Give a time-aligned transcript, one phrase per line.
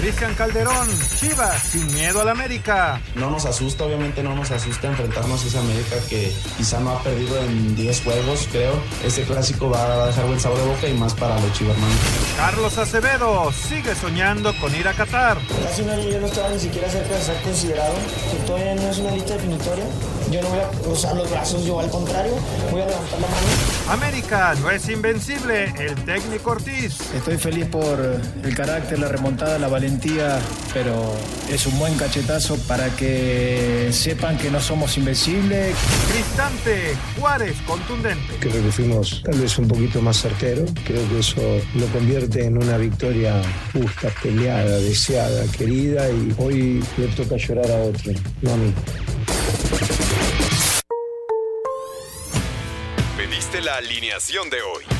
[0.00, 2.98] Cristian Calderón, Chivas, sin miedo al América.
[3.16, 7.02] No nos asusta, obviamente no nos asusta enfrentarnos a esa América que quizá no ha
[7.02, 8.72] perdido en 10 juegos, creo.
[9.04, 11.98] Este clásico va a dejar buen sabor de boca y más para los chivermanos.
[12.34, 15.36] Carlos Acevedo sigue soñando con ir a Qatar.
[15.64, 17.92] Casi un año yo no estaba ni siquiera cerca de ser considerado,
[18.30, 19.84] que todavía no es una lista definitoria.
[20.30, 22.32] Yo no voy a usar los brazos, yo al contrario,
[22.70, 23.46] voy a levantar la mano.
[23.90, 27.00] América no es invencible, el técnico Ortiz.
[27.12, 30.40] Estoy feliz por el carácter, la remontada, la valentía,
[30.72, 31.16] pero
[31.50, 35.76] es un buen cachetazo para que sepan que no somos invencibles.
[36.12, 38.36] Cristante, Juárez, contundente.
[38.38, 40.64] Creo que fuimos tal vez un poquito más certero.
[40.84, 41.40] Creo que eso
[41.74, 47.82] lo convierte en una victoria justa, peleada, deseada, querida y hoy le toca llorar a
[47.82, 48.12] otro,
[48.42, 48.72] no a mí.
[53.16, 54.99] Pediste la alineación de hoy.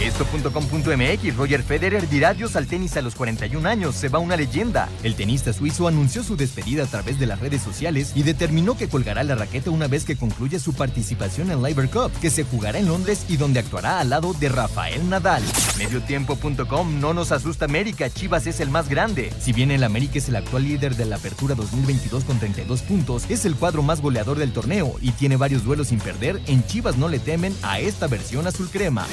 [0.00, 4.88] Esto.com.mx, Roger Federer dirá adiós al tenis a los 41 años, se va una leyenda.
[5.02, 8.88] El tenista suizo anunció su despedida a través de las redes sociales y determinó que
[8.88, 12.78] colgará la raqueta una vez que concluya su participación en Liver Cup, que se jugará
[12.78, 15.42] en Londres y donde actuará al lado de Rafael Nadal.
[15.78, 19.32] Mediotiempo.com, no nos asusta América, Chivas es el más grande.
[19.40, 23.24] Si bien el América es el actual líder de la apertura 2022 con 32 puntos,
[23.28, 26.96] es el cuadro más goleador del torneo y tiene varios duelos sin perder, en Chivas
[26.96, 29.06] no le temen a esta versión azul crema.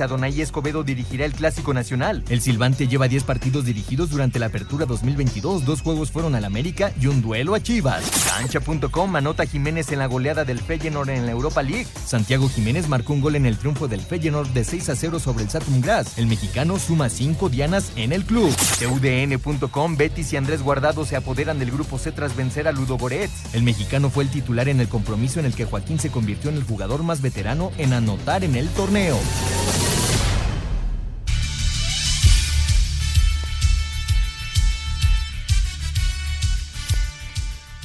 [0.00, 2.24] Adonai Escobedo dirigirá el Clásico Nacional.
[2.28, 6.92] El Silvante lleva 10 partidos dirigidos durante la apertura 2022, dos juegos fueron al América
[7.00, 8.04] y un duelo a Chivas.
[8.26, 11.86] Cancha.com anota Jiménez en la goleada del Feyenoord en la Europa League.
[12.04, 15.44] Santiago Jiménez marcó un gol en el triunfo del Feyenoord de 6 a 0 sobre
[15.44, 16.18] el Saturn Graz.
[16.18, 18.54] El mexicano suma 5 dianas en el club.
[18.78, 23.54] TUDN.com, Betis y Andrés Guardado se apoderan del grupo C tras vencer a Ludo Goretz.
[23.54, 26.56] El mexicano fue el titular en el compromiso en el que Joaquín se convirtió en
[26.56, 28.87] el jugador más veterano en anotar en el torneo.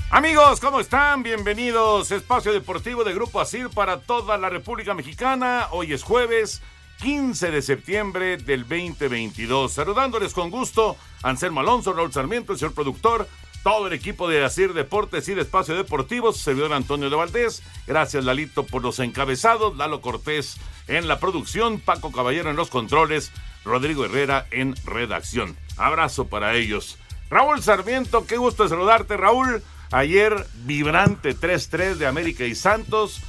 [0.10, 1.22] Amigos, ¿cómo están?
[1.22, 5.68] Bienvenidos a Espacio Deportivo de Grupo Asir para toda la República Mexicana.
[5.72, 6.62] Hoy es jueves
[7.02, 9.74] 15 de septiembre del 2022.
[9.74, 13.28] Saludándoles con gusto, Anselmo Alonso, Raúl Sarmiento, el señor productor,
[13.64, 17.64] todo el equipo de Asir Deportes y de Espacio Deportivo, su servidor Antonio de Valdés.
[17.88, 19.78] Gracias, Lalito, por los encabezados.
[19.78, 20.58] Lalo Cortés
[20.88, 23.32] en la producción, Paco Caballero en los controles,
[23.64, 25.58] Rodrigo Herrera en redacción.
[25.78, 26.98] Abrazo para ellos.
[27.30, 29.64] Raúl Sarmiento, qué gusto saludarte, Raúl.
[29.92, 33.22] Ayer, vibrante 3-3 de América y Santos.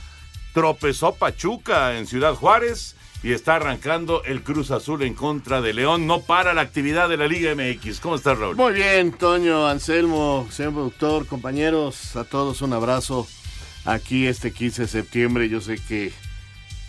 [0.52, 6.06] Tropezó Pachuca en Ciudad Juárez y está arrancando el Cruz Azul en contra de León.
[6.06, 7.98] No para la actividad de la Liga MX.
[8.00, 8.54] ¿Cómo estás, Raúl?
[8.54, 13.26] Muy bien, Toño, Anselmo, señor productor, compañeros, a todos un abrazo
[13.86, 15.48] aquí este 15 de septiembre.
[15.48, 16.12] Yo sé que,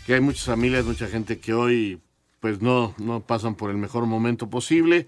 [0.06, 2.02] que hay muchas familias, mucha gente que hoy
[2.42, 5.08] pues no, no pasan por el mejor momento posible.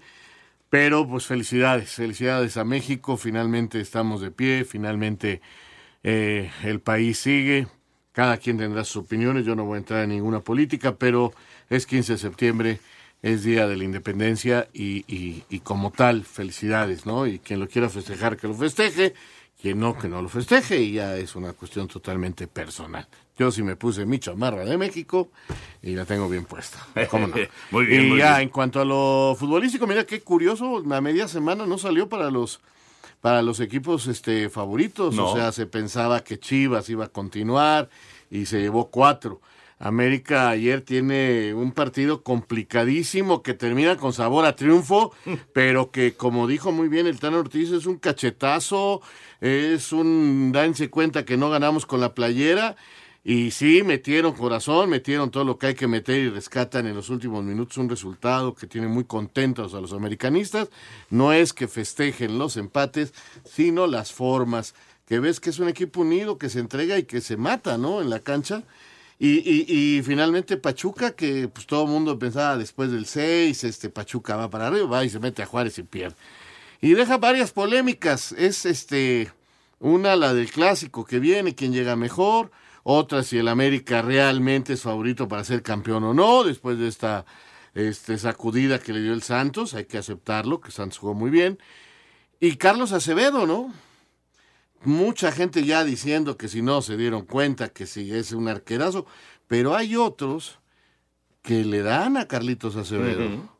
[0.70, 5.42] Pero pues felicidades, felicidades a México, finalmente estamos de pie, finalmente
[6.02, 7.66] eh, el país sigue,
[8.18, 11.32] cada quien tendrá sus opiniones, yo no voy a entrar en ninguna política, pero
[11.70, 12.80] es 15 de septiembre,
[13.22, 17.28] es Día de la Independencia y, y, y como tal, felicidades, ¿no?
[17.28, 19.14] Y quien lo quiera festejar, que lo festeje,
[19.62, 23.06] quien no, que no lo festeje, y ya es una cuestión totalmente personal.
[23.38, 25.28] Yo sí me puse mi chamarra de México
[25.80, 26.84] y la tengo bien puesta.
[27.12, 27.36] ¿Cómo no?
[27.70, 28.48] muy bien, y muy ya bien.
[28.48, 32.60] en cuanto a lo futbolístico, mira qué curioso, la media semana no salió para los
[33.20, 35.30] para los equipos este favoritos, No.
[35.30, 37.88] o sea, se pensaba que Chivas iba a continuar
[38.30, 39.40] y se llevó cuatro.
[39.80, 45.12] América ayer tiene un partido complicadísimo que termina con sabor a triunfo,
[45.52, 49.00] pero que como dijo muy bien el Tan Ortiz es un cachetazo,
[49.40, 52.76] es un dense cuenta que no ganamos con la playera
[53.24, 57.10] y sí, metieron corazón, metieron todo lo que hay que meter y rescatan en los
[57.10, 60.68] últimos minutos un resultado que tiene muy contentos a los americanistas.
[61.10, 63.12] No es que festejen los empates,
[63.44, 64.74] sino las formas,
[65.06, 68.00] que ves que es un equipo unido, que se entrega y que se mata, ¿no?
[68.00, 68.62] En la cancha.
[69.18, 73.90] Y, y, y finalmente Pachuca, que pues todo el mundo pensaba después del 6, este
[73.90, 76.16] Pachuca va para arriba, va y se mete a Juárez y pierde.
[76.80, 78.32] Y deja varias polémicas.
[78.32, 79.32] Es este
[79.80, 82.50] una la del clásico que viene, quién llega mejor.
[82.90, 87.26] Otra si el América realmente es favorito para ser campeón o no, después de esta
[87.74, 91.58] este, sacudida que le dio el Santos, hay que aceptarlo, que Santos jugó muy bien.
[92.40, 93.74] Y Carlos Acevedo, ¿no?
[94.84, 99.04] Mucha gente ya diciendo que si no se dieron cuenta que si es un arquerazo,
[99.48, 100.58] pero hay otros
[101.42, 103.57] que le dan a Carlitos Acevedo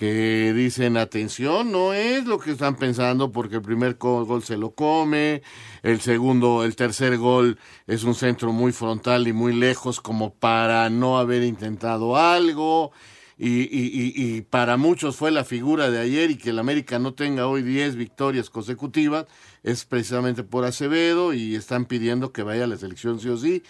[0.00, 4.70] que dicen, atención, no es lo que están pensando porque el primer gol se lo
[4.74, 5.42] come,
[5.82, 10.88] el segundo, el tercer gol es un centro muy frontal y muy lejos como para
[10.88, 12.92] no haber intentado algo.
[13.36, 17.12] Y, y, y, para muchos fue la figura de ayer y que el América no
[17.12, 19.26] tenga hoy 10 victorias consecutivas
[19.62, 23.62] es precisamente por Acevedo y están pidiendo que vaya a la selección sí o sí.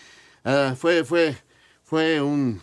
[0.45, 1.37] Ah, fue, fue,
[1.83, 2.61] fue un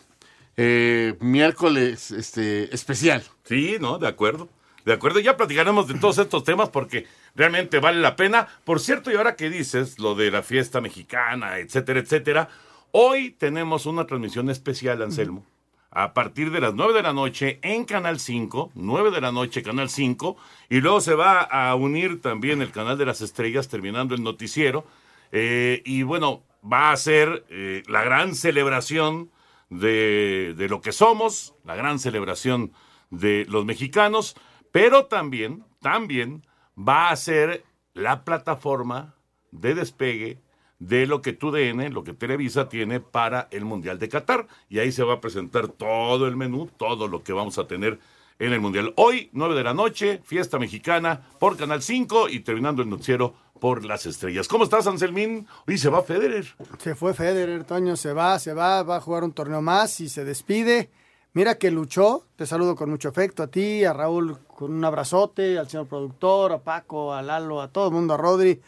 [0.57, 3.23] eh, miércoles este, especial.
[3.43, 4.49] Sí, no, de acuerdo.
[4.85, 7.05] De acuerdo, ya platicaremos de todos estos temas porque
[7.35, 8.47] realmente vale la pena.
[8.63, 12.49] Por cierto, y ahora que dices lo de la fiesta mexicana, etcétera, etcétera,
[12.91, 15.45] hoy tenemos una transmisión especial, Anselmo,
[15.91, 19.61] a partir de las 9 de la noche en Canal 5, 9 de la noche
[19.61, 20.37] Canal 5,
[20.69, 24.85] y luego se va a unir también el Canal de las Estrellas terminando el noticiero.
[25.33, 29.31] Eh, y bueno, va a ser eh, la gran celebración
[29.69, 32.73] de, de lo que somos, la gran celebración
[33.09, 34.35] de los mexicanos,
[34.71, 36.45] pero también, también
[36.77, 39.15] va a ser la plataforma
[39.51, 40.41] de despegue
[40.79, 44.47] de lo que TUDN, lo que Televisa tiene para el Mundial de Qatar.
[44.69, 47.99] Y ahí se va a presentar todo el menú, todo lo que vamos a tener
[48.39, 48.93] en el Mundial.
[48.95, 53.85] Hoy, 9 de la noche, fiesta mexicana por Canal 5 y terminando el noticiero por
[53.85, 54.47] las estrellas.
[54.47, 55.47] ¿Cómo estás, Anselmín?
[55.67, 56.45] Hoy se va Federer.
[56.77, 60.09] Se fue Federer, Toño, se va, se va, va a jugar un torneo más y
[60.09, 60.89] se despide.
[61.33, 65.59] Mira que luchó, te saludo con mucho afecto a ti, a Raúl con un abrazote,
[65.59, 68.59] al señor productor, a Paco, a Lalo, a todo el mundo, a Rodri.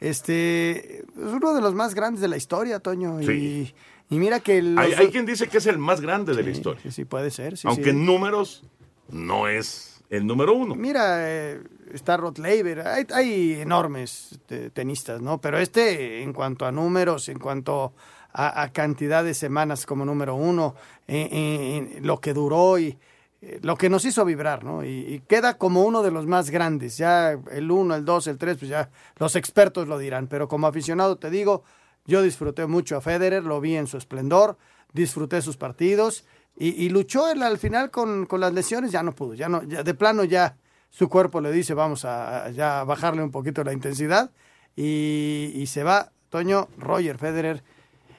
[0.00, 3.22] Este es uno de los más grandes de la historia, Toño.
[3.22, 3.72] Y,
[4.10, 4.74] mira que...
[4.76, 6.82] Hay, quien dice que es el más grande de la historia.
[6.82, 7.54] Sí, sí, puede ser.
[7.64, 8.64] Aunque en números
[9.08, 10.74] no es el número uno.
[10.74, 14.38] Mira, eh, está Rod Laver, hay, enormes
[14.72, 15.40] tenistas, ¿no?
[15.40, 17.94] Pero este, en cuanto a números, en cuanto
[18.32, 20.74] a, cantidad de semanas como número uno,
[21.06, 22.98] lo que duró y
[23.42, 24.84] eh, lo que nos hizo vibrar, ¿no?
[24.84, 26.96] Y, queda como uno de los más grandes.
[26.96, 30.26] Ya el uno, el dos, el tres, pues ya los expertos lo dirán.
[30.26, 31.62] Pero como aficionado te digo,
[32.06, 34.56] yo disfruté mucho a Federer, lo vi en su esplendor,
[34.92, 36.24] disfruté sus partidos
[36.58, 39.92] y, luchó él al final con, las lesiones, ya no pudo, ya no, ya de
[39.92, 40.56] plano ya
[40.90, 44.30] su cuerpo le dice vamos a, ya bajarle un poquito la intensidad
[44.74, 47.62] y, se va Toño Roger Federer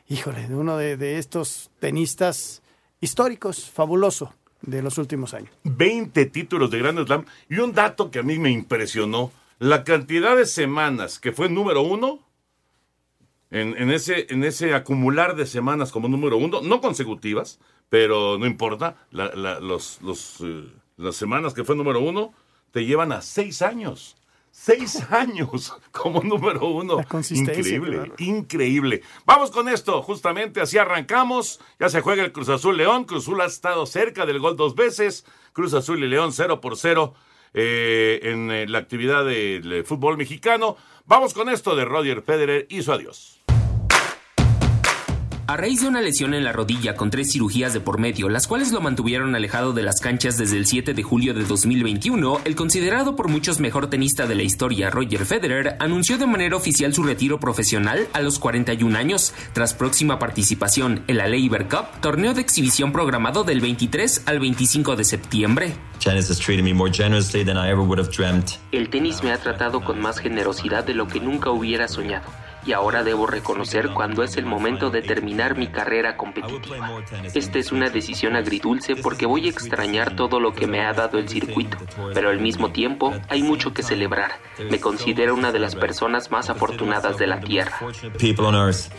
[0.09, 2.61] híjole, uno de, estos tenistas
[3.01, 5.51] históricos, fabuloso de los últimos años.
[5.63, 10.35] 20 títulos de Grand Slam y un dato que a mí me impresionó, la cantidad
[10.35, 12.27] de semanas que fue número uno
[13.49, 17.59] en, ese, en ese acumular de semanas como número uno, no consecutivas,
[17.89, 19.99] pero no importa, los,
[20.43, 20.67] eh,
[20.97, 22.33] las semanas que fue número uno
[22.77, 24.15] te llevan a seis años
[24.51, 27.00] seis años como número uno.
[27.31, 29.01] Increíble, increíble.
[29.25, 31.59] Vamos con esto, justamente así arrancamos.
[31.79, 33.06] Ya se juega el Cruz Azul León.
[33.06, 35.25] Cruz Azul ha estado cerca del gol dos veces.
[35.53, 37.15] Cruz Azul y León 0 por 0
[37.56, 40.77] eh, en eh, la actividad del fútbol mexicano.
[41.06, 43.36] Vamos con esto de Roger Federer y su adiós.
[45.49, 48.47] A raíz de una lesión en la rodilla con tres cirugías de por medio, las
[48.47, 52.54] cuales lo mantuvieron alejado de las canchas desde el 7 de julio de 2021, el
[52.54, 57.01] considerado por muchos mejor tenista de la historia, Roger Federer, anunció de manera oficial su
[57.04, 62.42] retiro profesional a los 41 años, tras próxima participación en la Labor Cup, torneo de
[62.42, 65.73] exhibición programado del 23 al 25 de septiembre.
[68.73, 72.25] El tenis me ha tratado con más generosidad de lo que nunca hubiera soñado
[72.68, 77.02] y ahora debo reconocer cuando es el momento de terminar mi carrera competitiva.
[77.33, 81.18] Esta es una decisión agridulce porque voy a extrañar todo lo que me ha dado
[81.18, 81.78] el circuito,
[82.14, 84.33] pero al mismo tiempo hay mucho que celebrar.
[84.69, 87.80] Me considero una de las personas más afortunadas de la Tierra.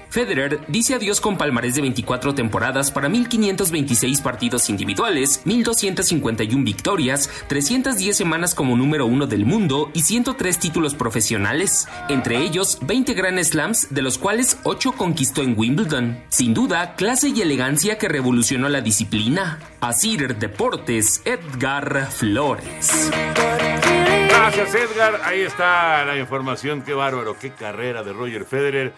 [0.09, 8.17] Federer dice adiós con palmarés de 24 temporadas para 1.526 partidos individuales, 1.251 victorias, 310
[8.17, 14.03] semanas como número uno del mundo y 103 títulos profesionales, entre ellos 20 grandes de
[14.03, 16.23] los cuales 8 conquistó en Wimbledon.
[16.29, 19.59] Sin duda, clase y elegancia que revolucionó la disciplina.
[19.81, 23.11] Asir Deportes, Edgar Flores.
[24.29, 25.23] Gracias, Edgar.
[25.25, 26.83] Ahí está la información.
[26.83, 28.93] Qué bárbaro, qué carrera de Roger Federer.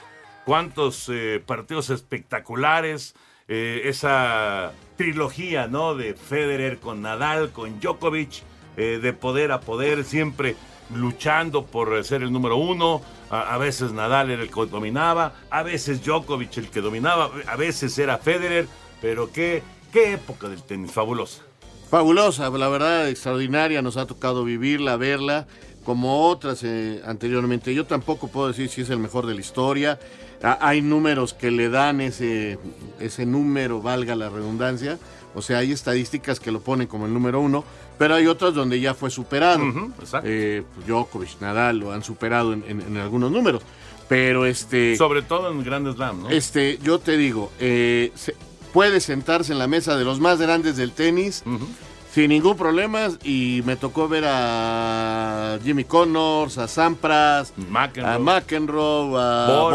[0.44, 3.14] Cuántos eh, partidos espectaculares.
[3.48, 5.94] Eh, esa trilogía, ¿no?
[5.94, 8.42] De Federer con Nadal, con Djokovic,
[8.76, 10.54] eh, de poder a poder, siempre
[10.94, 13.00] luchando por ser el número uno.
[13.30, 17.96] A, veces Nadal era el que dominaba, a veces Djokovic el que dominaba, a veces
[17.98, 18.66] era Federer.
[19.00, 21.42] Pero qué, qué época del tenis, fabulosa.
[21.88, 23.82] Fabulosa, la verdad, extraordinaria.
[23.82, 25.46] Nos ha tocado vivirla, verla,
[25.84, 27.74] como otras eh, anteriormente.
[27.74, 29.98] Yo tampoco puedo decir si es el mejor de la historia.
[30.42, 32.58] Ah, hay números que le dan ese,
[32.98, 34.98] ese número, valga la redundancia.
[35.34, 37.64] O sea, hay estadísticas que lo ponen como el número uno,
[38.00, 39.62] pero hay otras donde ya fue superado.
[39.62, 40.26] Ujú, exacto.
[40.26, 43.62] Eh, pues, Djokovic, Nadal lo han superado en, en- en algunos números.
[44.08, 44.96] Pero este.
[44.96, 46.30] Sobre todo en Grand Slam, ¿no?
[46.30, 48.34] Este, yo te digo, eh, se-
[48.72, 51.42] puede sentarse en la mesa de los más grandes del tenis
[52.14, 53.08] sin ningún problema.
[53.22, 58.14] Y me tocó ver a Jimmy Connors, a Sampras, McEnroe.
[58.14, 59.46] a McEnroe, a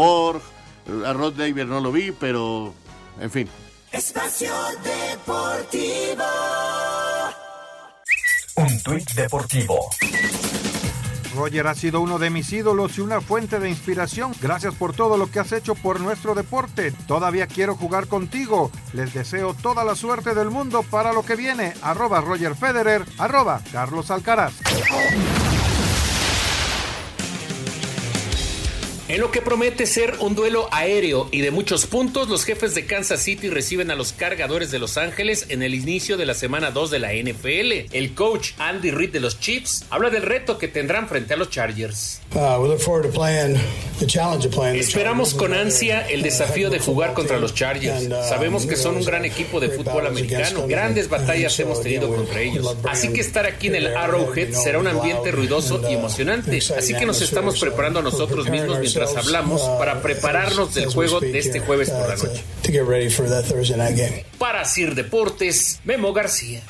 [0.88, 2.74] Borg, a Rod Laver no lo vi, pero
[3.20, 3.48] en fin.
[3.92, 4.52] Espacio
[4.82, 6.24] Deportivo.
[8.86, 9.90] Tuit deportivo.
[11.34, 14.30] Roger ha sido uno de mis ídolos y una fuente de inspiración.
[14.40, 16.92] Gracias por todo lo que has hecho por nuestro deporte.
[17.08, 18.70] Todavía quiero jugar contigo.
[18.92, 21.74] Les deseo toda la suerte del mundo para lo que viene.
[21.82, 24.54] Arroba Roger Federer, arroba Carlos Alcaraz.
[29.08, 32.86] En lo que promete ser un duelo aéreo y de muchos puntos, los jefes de
[32.86, 36.72] Kansas City reciben a los cargadores de Los Ángeles en el inicio de la semana
[36.72, 37.94] 2 de la NFL.
[37.94, 41.50] El coach Andy Reid de los Chiefs habla del reto que tendrán frente a los
[41.50, 42.20] Chargers.
[42.34, 42.76] Uh,
[44.74, 48.08] Esperamos con ansia el desafío de jugar contra los Chargers.
[48.28, 50.66] Sabemos que son un gran equipo de fútbol americano.
[50.66, 52.76] Grandes batallas hemos tenido contra ellos.
[52.82, 56.58] Así que estar aquí en el Arrowhead será un ambiente ruidoso y emocionante.
[56.76, 61.38] Así que nos estamos preparando a nosotros mismos mientras hablamos para prepararnos del juego de
[61.38, 62.42] este jueves por la noche.
[62.62, 64.24] To get ready for that Thursday night game.
[64.38, 66.62] Para Sir Deportes, Memo García.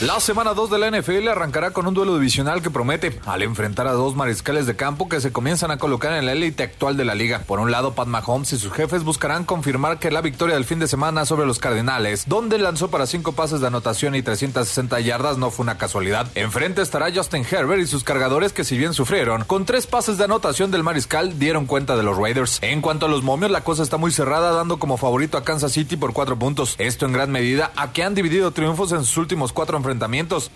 [0.00, 3.86] La semana 2 de la NFL arrancará con un duelo divisional que promete, al enfrentar
[3.86, 7.04] a dos mariscales de campo que se comienzan a colocar en la élite actual de
[7.04, 7.40] la liga.
[7.46, 10.78] Por un lado, Pat Mahomes y sus jefes buscarán confirmar que la victoria del fin
[10.78, 15.36] de semana sobre los Cardinales, donde lanzó para cinco pases de anotación y 360 yardas,
[15.36, 16.26] no fue una casualidad.
[16.34, 20.24] Enfrente estará Justin Herbert y sus cargadores que si bien sufrieron, con tres pases de
[20.24, 22.58] anotación del mariscal dieron cuenta de los Raiders.
[22.62, 25.72] En cuanto a los momios, la cosa está muy cerrada, dando como favorito a Kansas
[25.72, 26.74] City por cuatro puntos.
[26.78, 29.89] Esto en gran medida a que han dividido triunfos en sus últimos cuatro enfrentamientos,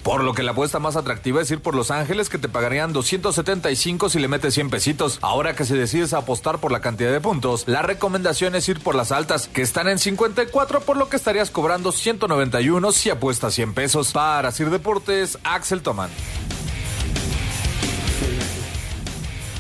[0.03, 2.93] por lo que la apuesta más atractiva es ir por Los Ángeles que te pagarían
[2.93, 5.19] 275 si le metes 100 pesitos.
[5.23, 8.95] Ahora que si decides apostar por la cantidad de puntos, la recomendación es ir por
[8.95, 13.75] las altas, que están en 54, por lo que estarías cobrando 191 si apuestas 100
[13.75, 14.13] pesos.
[14.13, 16.11] Para Sir Deportes, Axel Toman.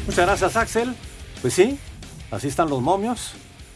[0.07, 0.95] Muchas gracias, Axel.
[1.41, 1.79] Pues sí,
[2.31, 3.33] así están los momios.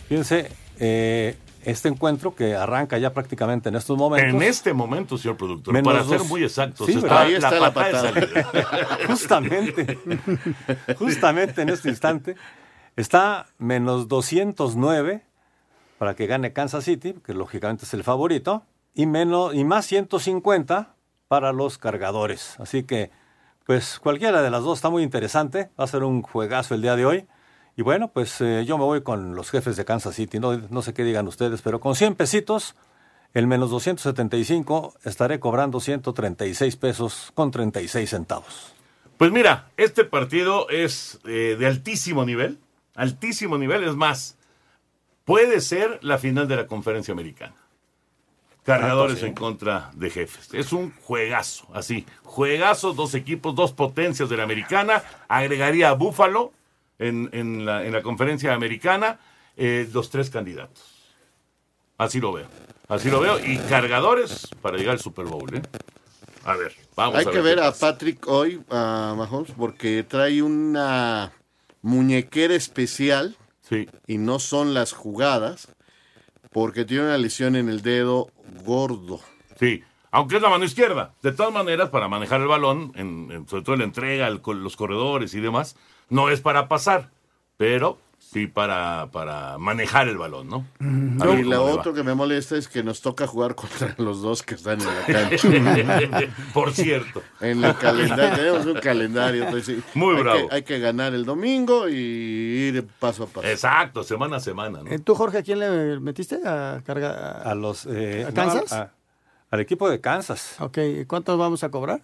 [0.09, 4.35] Fíjense, eh, este encuentro que arranca ya prácticamente en estos momentos.
[4.35, 6.29] En este momento, señor productor, Menos para ser dos.
[6.29, 7.21] muy exactos, Sí, está.
[7.23, 8.51] Ahí está la patada de patada.
[8.53, 8.99] salida.
[9.07, 9.99] justamente,
[10.99, 12.37] justamente en este instante,
[12.97, 15.23] está menos 209
[15.99, 18.63] para que gane Kansas City, que lógicamente es el favorito,
[18.95, 20.95] y, menos, y más 150
[21.27, 22.55] para los cargadores.
[22.61, 23.11] Así que,
[23.65, 25.71] pues cualquiera de las dos está muy interesante.
[25.79, 27.27] Va a ser un juegazo el día de hoy.
[27.79, 30.41] Y bueno, pues eh, yo me voy con los jefes de Kansas City.
[30.41, 32.75] No, no sé qué digan ustedes, pero con 100 pesitos,
[33.35, 38.75] el menos 275, estaré cobrando 136 pesos con 36 centavos.
[39.17, 42.59] Pues mira, este partido es eh, de altísimo nivel,
[42.97, 44.37] altísimo nivel, es más,
[45.25, 47.55] puede ser la final de la conferencia americana.
[48.65, 49.29] Cargadores Tanto, sí.
[49.29, 50.53] en contra de jefes.
[50.53, 52.05] Es un juegazo, así.
[52.25, 55.05] Juegazo, dos equipos, dos potencias de la americana.
[55.29, 56.58] Agregaría a Buffalo
[56.99, 59.19] en, en la, en la conferencia americana
[59.57, 60.95] eh, los tres candidatos.
[61.97, 62.47] Así lo veo.
[62.89, 63.39] Así lo veo.
[63.45, 65.53] Y cargadores para llegar al Super Bowl.
[65.55, 65.63] ¿eh?
[66.45, 67.57] A ver, vamos Hay a que ver.
[67.57, 67.73] ver qué a.
[67.73, 71.33] Patrick hoy, a Mahomes, porque trae una
[71.83, 73.37] muñequera especial.
[74.07, 75.69] Y no son las jugadas,
[76.53, 78.31] porque tiene una lesión en el dedo
[78.65, 79.21] gordo.
[79.61, 81.13] Sí, aunque es la mano izquierda.
[81.21, 84.41] De todas maneras, para manejar el balón, en, en- sobre todo en la entrega, el
[84.63, 85.77] los corredores y demás,
[86.09, 87.11] no es para pasar,
[87.57, 90.67] pero sí para, para manejar el balón, ¿no?
[91.39, 94.55] Y lo otro que me molesta es que nos toca jugar contra los dos que
[94.57, 95.49] están en la cancha.
[96.53, 97.23] Por cierto.
[97.41, 99.45] En el calendario, tenemos un calendario.
[99.45, 100.49] entonces sí, Muy hay bravo.
[100.49, 103.47] Que, hay que ganar el domingo y ir paso a paso.
[103.47, 104.91] Exacto, semana a semana, ¿no?
[104.91, 107.43] Eh, ¿Tú, Jorge, a quién le metiste a cargar?
[107.47, 107.87] A los...
[107.87, 108.73] eh, ¿A no, Kansas?
[108.73, 108.93] a-
[109.51, 110.57] al equipo de Kansas.
[110.61, 112.03] Ok, ¿cuánto vamos a cobrar?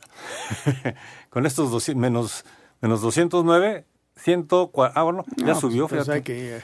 [1.28, 2.44] Con estos 200 menos,
[2.80, 3.84] menos 209,
[4.16, 4.48] 100,
[4.94, 6.22] ah, bueno, ya No, subió, pues, fíjate.
[6.22, 6.62] que, eh,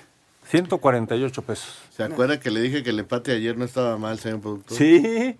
[0.49, 1.78] 148 pesos.
[1.90, 4.76] ¿Se acuerda que le dije que el empate ayer no estaba mal, señor productor?
[4.76, 5.37] Sí,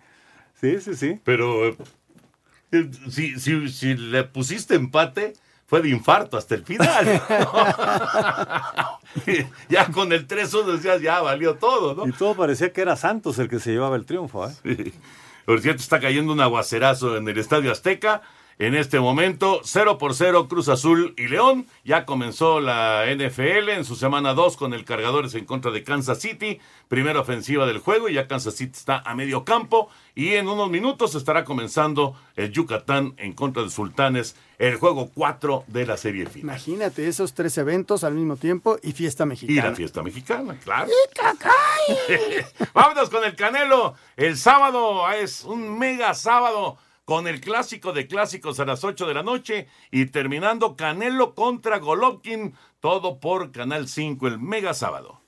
[0.61, 1.21] sí, sí, sí.
[1.25, 1.77] Pero eh,
[3.11, 5.33] si, si, si le pusiste empate,
[5.67, 7.05] fue de infarto hasta el final.
[9.69, 12.07] ya con el 3-1 decías, ya valió todo, ¿no?
[12.07, 14.53] Y todo parecía que era Santos el que se llevaba el triunfo, ¿eh?
[14.63, 14.93] Sí.
[15.47, 18.23] Por cierto, está cayendo un aguacerazo en el Estadio Azteca.
[18.61, 21.67] En este momento, 0 por 0 Cruz Azul y León.
[21.83, 26.19] Ya comenzó la NFL en su semana 2 con el Cargadores en contra de Kansas
[26.21, 26.61] City.
[26.87, 29.89] Primera ofensiva del juego y ya Kansas City está a medio campo.
[30.15, 35.65] Y en unos minutos estará comenzando el Yucatán en contra de Sultanes, el juego 4
[35.67, 36.51] de la serie final.
[36.55, 39.71] Imagínate esos tres eventos al mismo tiempo y fiesta Y mexicana.
[39.71, 40.91] la fiesta mexicana, claro.
[42.75, 43.95] Vámonos con el Canelo.
[44.19, 46.77] El sábado es un mega sábado
[47.11, 51.81] con el clásico de clásicos a las 8 de la noche y terminando Canelo contra
[51.81, 55.20] Golovkin, todo por Canal 5 el mega sábado.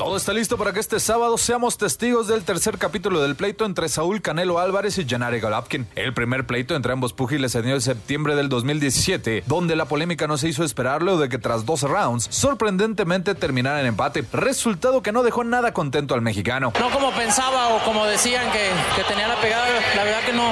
[0.00, 3.86] Todo está listo para que este sábado seamos testigos del tercer capítulo del pleito entre
[3.90, 5.86] Saúl Canelo Álvarez y Gennady Golovkin.
[5.94, 10.26] El primer pleito entre ambos púgiles se dio en septiembre del 2017, donde la polémica
[10.26, 15.02] no se hizo esperar luego de que tras 12 rounds, sorprendentemente terminara en empate, resultado
[15.02, 16.72] que no dejó nada contento al mexicano.
[16.80, 20.50] No como pensaba o como decían que, que tenía la pegada, la verdad que no,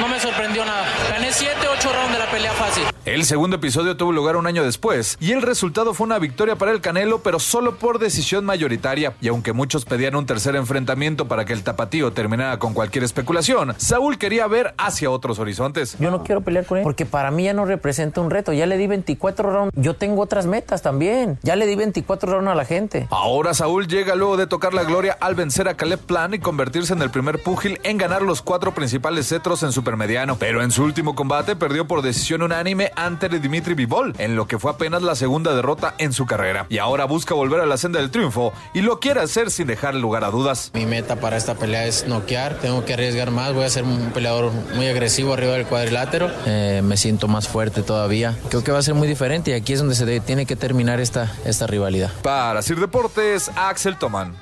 [0.00, 0.86] no me sorprendió nada.
[1.10, 2.89] Gané 7, 8 rounds de la pelea fácil.
[3.06, 6.70] El segundo episodio tuvo lugar un año después y el resultado fue una victoria para
[6.70, 9.14] el Canelo, pero solo por decisión mayoritaria.
[9.22, 13.74] Y aunque muchos pedían un tercer enfrentamiento para que el tapatío terminara con cualquier especulación,
[13.78, 15.96] Saúl quería ver hacia otros horizontes.
[15.98, 18.52] Yo no quiero pelear con él porque para mí ya no representa un reto.
[18.52, 19.72] Ya le di 24 rounds.
[19.76, 21.38] Yo tengo otras metas también.
[21.42, 23.08] Ya le di 24 rounds a la gente.
[23.10, 26.92] Ahora Saúl llega luego de tocar la gloria al vencer a Caleb Plan y convertirse
[26.92, 30.36] en el primer púgil en ganar los cuatro principales cetros en supermediano.
[30.36, 34.58] Pero en su último combate perdió por decisión unánime ante Dimitri Bivol, en lo que
[34.58, 36.66] fue apenas la segunda derrota en su carrera.
[36.68, 39.94] Y ahora busca volver a la senda del triunfo y lo quiere hacer sin dejar
[39.94, 40.70] lugar a dudas.
[40.74, 42.54] Mi meta para esta pelea es noquear.
[42.60, 43.52] Tengo que arriesgar más.
[43.54, 46.30] Voy a ser un peleador muy agresivo arriba del cuadrilátero.
[46.46, 48.36] Eh, me siento más fuerte todavía.
[48.48, 50.56] Creo que va a ser muy diferente y aquí es donde se debe- tiene que
[50.56, 52.10] terminar esta, esta rivalidad.
[52.22, 54.34] Para Sir Deportes, Axel Toman.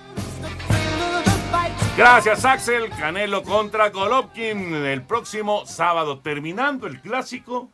[1.97, 2.91] Gracias, Axel.
[2.91, 6.21] Canelo contra Golovkin el próximo sábado.
[6.21, 7.71] Terminando el clásico,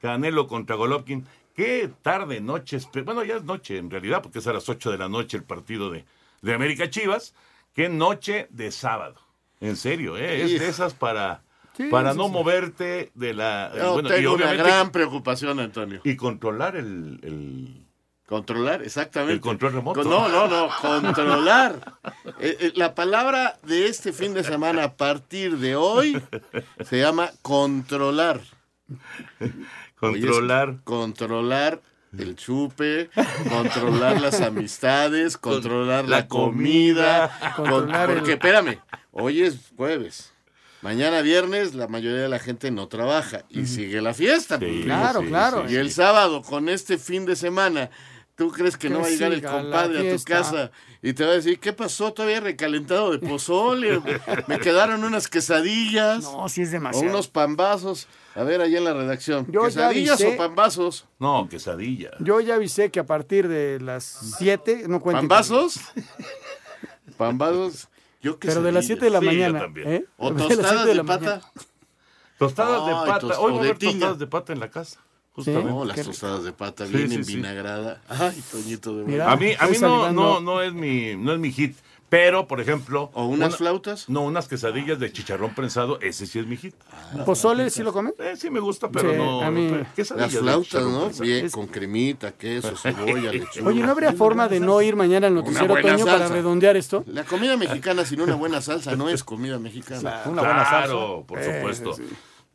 [0.00, 1.26] Canelo contra Golovkin.
[1.54, 2.76] Qué tarde, noche.
[2.78, 5.36] espe- Bueno, ya es noche en realidad, porque es a las 8 de la noche
[5.36, 6.04] el partido de,
[6.42, 7.34] de América Chivas.
[7.74, 9.16] Qué noche de sábado.
[9.60, 10.42] En serio, ¿eh?
[10.42, 11.42] es de esas para,
[11.76, 13.72] Sí, para no moverte de la.
[13.76, 16.00] Yo bueno, y tengo una obviamente- gran preocupación, Antonio.
[16.04, 17.18] Y controlar el.
[17.22, 17.80] el-
[18.26, 19.34] Controlar, exactamente.
[19.34, 20.02] El control remoto.
[20.02, 21.94] No, no, no, controlar.
[22.40, 26.20] Eh, eh, la palabra de este fin de semana a partir de hoy
[26.84, 28.40] se llama controlar.
[29.98, 30.76] Controlar.
[30.84, 31.80] Controlar
[32.16, 33.10] el chupe,
[33.50, 37.28] controlar las amistades, controlar la, La comida.
[37.28, 38.78] comida, con- controlar el- porque, espérame,
[39.12, 40.32] hoy es jueves.
[40.82, 44.58] Mañana viernes la mayoría de la gente no trabaja y sigue la fiesta.
[44.58, 45.70] Claro, sí, claro.
[45.70, 47.88] Y el sábado, con este fin de semana,
[48.36, 50.70] ¿tú crees que no va a llegar el compadre a tu casa
[51.02, 52.12] y te va a decir, ¿qué pasó?
[52.12, 54.00] Todavía recalentado de pozole.
[54.48, 56.24] Me quedaron unas quesadillas.
[56.24, 57.08] No, sí es O demasiado.
[57.10, 58.08] unos pambazos.
[58.34, 59.46] A ver, allá en la redacción.
[59.50, 61.06] Yo ¿Quesadillas avisé- o pambazos?
[61.20, 62.10] No, quesadilla.
[62.18, 65.28] Yo ya avisé que a partir de las 7 no cuenten.
[65.28, 65.78] ¿Pambazos?
[67.16, 67.88] Pambazos.
[68.22, 69.60] Yo Pero de las 7 de la Sí, mañana.
[69.60, 69.92] también.
[69.92, 70.04] ¿eh?
[70.16, 71.24] O De las tostadas siete de, la pata.
[71.24, 71.52] mañana.
[72.38, 73.20] Tostadas de pata.
[73.20, 75.00] tos- Hoy o a de haber tostadas de pata en la casa.
[75.34, 75.68] Justamente.
[75.70, 77.36] No, las Qué tostadas de pata Sí, bien sí, en sí.
[77.36, 78.00] vinagrada.
[78.08, 79.26] Ay, Toñito de Mira.
[79.26, 79.32] verdad.
[79.32, 81.76] A mí, a mí no, no, no es mi, no es mi hit.
[82.08, 83.10] Pero, por ejemplo.
[83.14, 84.08] ¿O unas una- flautas?
[84.08, 86.74] No, unas quesadillas de chicharrón prensado, ese sí es mi hit.
[87.26, 88.14] ¿Pozole sí lo comen?
[88.20, 89.40] Eh, sí me gusta, pero Sí, no.
[89.42, 91.00] a mí- pero quesadillas Las flautas, ¿no?
[91.06, 91.24] prensado.
[91.24, 93.68] Bien, Es- con cremita, queso, cebolla, lechuga.
[93.68, 97.02] Oye, ¿no habría forma de no ir mañana al noticiero Toño para redondear esto?
[97.08, 100.22] La comida mexicana sin una buena salsa no es comida mexicana.
[100.26, 100.86] Una buena salsa.
[100.86, 101.94] Claro, por Eh, supuesto.
[101.94, 102.04] sí.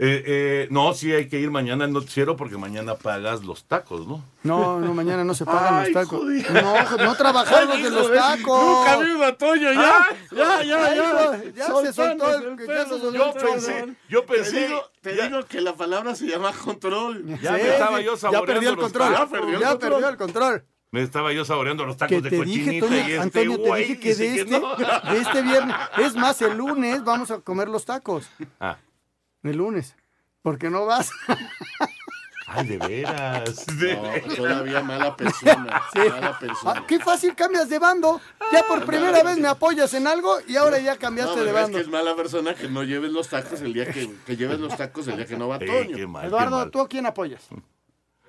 [0.01, 4.07] Eh, eh, no, sí hay que ir mañana al noticiero porque mañana pagas los tacos,
[4.07, 4.23] ¿no?
[4.43, 6.21] No, no, mañana no se pagan Ay, los tacos.
[6.21, 6.63] joder.
[6.63, 8.63] No, no trabajar los de los de- tacos.
[8.63, 11.13] Nunca vi a Toño, ya, ya, ya, Ay, ya.
[11.13, 14.67] no, ya se soltó el- el ya se soltó yo el pensé, Yo Te pensé.
[14.67, 17.25] digo, te ya, digo que la palabra se llama control.
[17.41, 19.11] ya Sí, me estaba ya perdió el control.
[19.11, 19.91] Ya perdió el Ya control.
[19.91, 20.65] perdió el control.
[20.91, 23.57] Me estaba yo saboreando los Que tacos de te dije, cochinita Toño, y este Antonio,
[23.61, 24.75] te dije que de que este, no.
[24.77, 28.25] de este viernes, es más, el lunes vamos a comer los tacos.
[28.61, 28.77] Ah.
[29.43, 29.95] El lunes.
[30.41, 31.11] Porque no vas.
[32.47, 33.65] Ay, de veras.
[33.79, 35.81] No, todavía mala persona.
[35.93, 35.99] Sí.
[36.09, 36.73] Mala persona.
[36.77, 38.19] Ah, qué fácil cambias de bando.
[38.51, 41.49] Ya por primera vez me apoyas en algo y ahora ya No, cambiaste de pero
[41.57, 41.77] es bando.
[41.77, 44.75] que es mala persona que no lleves los tacos el día que, que lleves los
[44.75, 45.95] tacos el día que no va Eh, Toño.
[45.95, 46.71] qué mal, qué Eduardo, mal.
[46.71, 47.47] ¿tú a quién apoyas?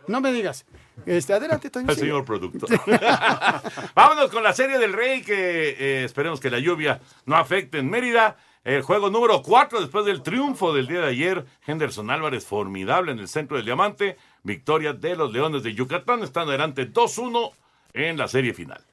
[0.06, 0.66] No me digas.
[1.06, 1.88] Este, adelante, Toño.
[1.90, 2.00] Sigue.
[2.00, 2.68] señor productor.
[3.94, 7.88] Vámonos con la serie del Rey, que eh, esperemos que la lluvia no afecte en
[7.88, 8.36] Mérida.
[8.62, 11.46] El juego número 4 después del triunfo del día de ayer.
[11.66, 14.18] Henderson Álvarez formidable en el centro del diamante.
[14.42, 16.22] Victoria de los Leones de Yucatán.
[16.22, 17.52] Están adelante 2-1
[17.94, 18.84] en la serie final.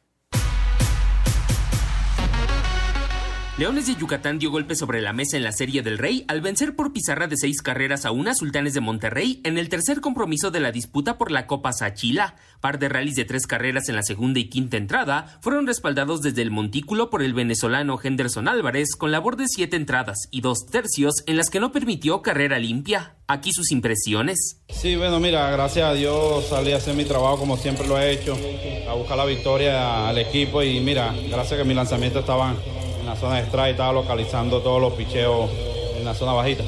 [3.57, 6.75] Leones de Yucatán dio golpe sobre la mesa en la Serie del Rey al vencer
[6.75, 10.59] por pizarra de seis carreras a una Sultanes de Monterrey en el tercer compromiso de
[10.59, 12.35] la disputa por la Copa Sachila.
[12.61, 16.43] Par de rallies de tres carreras en la segunda y quinta entrada fueron respaldados desde
[16.43, 21.23] el montículo por el venezolano Henderson Álvarez con labor de siete entradas y dos tercios
[21.25, 23.15] en las que no permitió carrera limpia.
[23.25, 24.61] Aquí sus impresiones.
[24.69, 28.11] Sí, bueno, mira, gracias a Dios salí a hacer mi trabajo como siempre lo he
[28.11, 28.37] hecho,
[28.87, 32.55] a buscar la victoria al equipo y mira, gracias a que mi lanzamiento estaban
[33.07, 35.49] en la zona de strike, estaba localizando todos los picheos
[35.97, 36.63] en la zona bajita.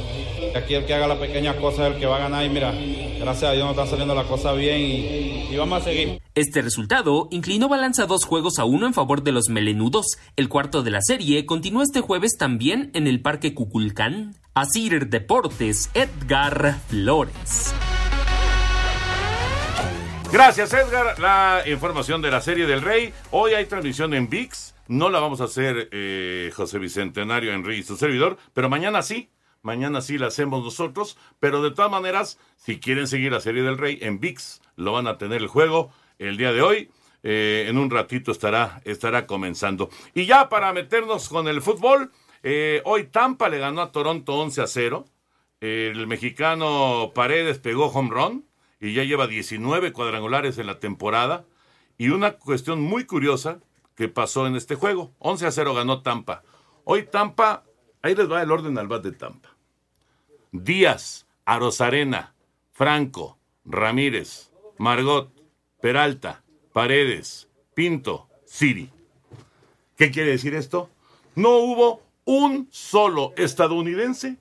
[0.55, 2.73] Aquí el que haga las pequeñas cosas es el que va a ganar y mira,
[3.19, 6.21] gracias a Dios nos está saliendo la cosa bien y, y vamos a seguir.
[6.35, 10.17] Este resultado inclinó balanza dos juegos a uno en favor de los melenudos.
[10.37, 14.35] El cuarto de la serie continúa este jueves también en el Parque Cuculcán.
[14.53, 17.73] Asir Deportes, Edgar Flores.
[20.31, 21.19] Gracias, Edgar.
[21.19, 23.13] La información de la Serie del Rey.
[23.31, 24.73] Hoy hay transmisión en VIX.
[24.89, 29.29] No la vamos a hacer eh, José Bicentenario Henry y su servidor, pero mañana sí.
[29.61, 31.15] Mañana sí la hacemos nosotros.
[31.39, 35.05] Pero de todas maneras, si quieren seguir la Serie del Rey en VIX, lo van
[35.05, 36.89] a tener el juego el día de hoy.
[37.21, 39.91] Eh, en un ratito estará, estará comenzando.
[40.15, 44.61] Y ya para meternos con el fútbol, eh, hoy Tampa le ganó a Toronto 11
[44.63, 45.05] a 0.
[45.61, 48.45] El mexicano Paredes pegó home run
[48.79, 51.45] y ya lleva 19 cuadrangulares en la temporada.
[51.99, 53.59] Y una cuestión muy curiosa
[53.99, 55.11] que pasó en este juego.
[55.19, 56.41] 11 a 0 ganó Tampa.
[56.85, 57.65] Hoy Tampa,
[58.01, 59.57] ahí les va el orden al bat de Tampa.
[60.53, 62.33] Díaz, Arozarena,
[62.71, 65.33] Franco, Ramírez, Margot,
[65.81, 68.89] Peralta, Paredes, Pinto, Siri.
[69.97, 70.89] ¿Qué quiere decir esto?
[71.35, 74.37] No hubo un solo estadounidense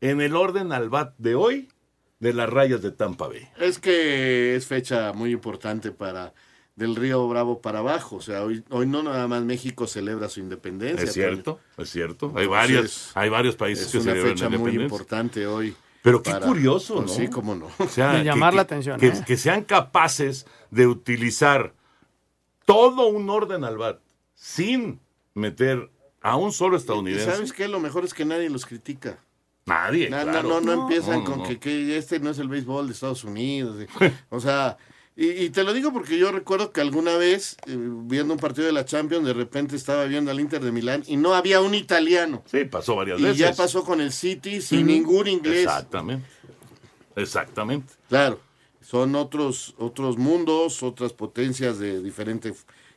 [0.00, 1.68] en el orden al bat de hoy
[2.18, 3.46] de las rayas de Tampa Bay.
[3.56, 6.34] Es que es fecha muy importante para
[6.76, 8.16] del Río Bravo para abajo.
[8.16, 11.04] O sea, hoy, hoy no nada más México celebra su independencia.
[11.04, 12.26] Es cierto, es cierto.
[12.36, 14.94] Hay, Entonces, varios, hay varios países Es que una celebran fecha la muy independencia.
[14.94, 15.74] importante hoy.
[16.02, 17.02] Pero qué para- curioso, ¿no?
[17.02, 17.68] Pues sí, cómo no.
[17.78, 19.24] O sea, De llamar que- la atención, Que, ¿eh?
[19.26, 21.72] que sean capaces de utilizar
[22.64, 24.00] todo un orden al bat
[24.34, 25.00] sin
[25.34, 27.30] meter a un solo ¿Y estadounidense.
[27.30, 27.68] sabes qué?
[27.68, 29.18] Lo mejor es que nadie los critica.
[29.64, 30.10] Nadie.
[30.10, 30.48] No, no, claro.
[30.48, 31.44] no, no empiezan No, no, con no.
[31.48, 33.76] Que, que este no es el béisbol de Estados Unidos.
[34.30, 34.76] o sea,
[35.16, 38.66] y, y te lo digo porque yo recuerdo que alguna vez, eh, viendo un partido
[38.66, 41.74] de la Champions, de repente estaba viendo al Inter de Milán y no había un
[41.74, 42.42] italiano.
[42.46, 43.38] Sí, pasó varias Y veces.
[43.38, 45.64] ya pasó con el City sin ningún inglés.
[45.64, 46.26] Exactamente.
[47.16, 47.94] Exactamente.
[48.08, 48.40] Claro,
[48.80, 52.54] son otros, otros mundos, otras potencias de diferente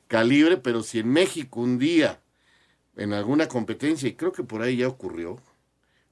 [0.07, 2.19] calibre, pero si en México un día,
[2.97, 5.37] en alguna competencia, y creo que por ahí ya ocurrió,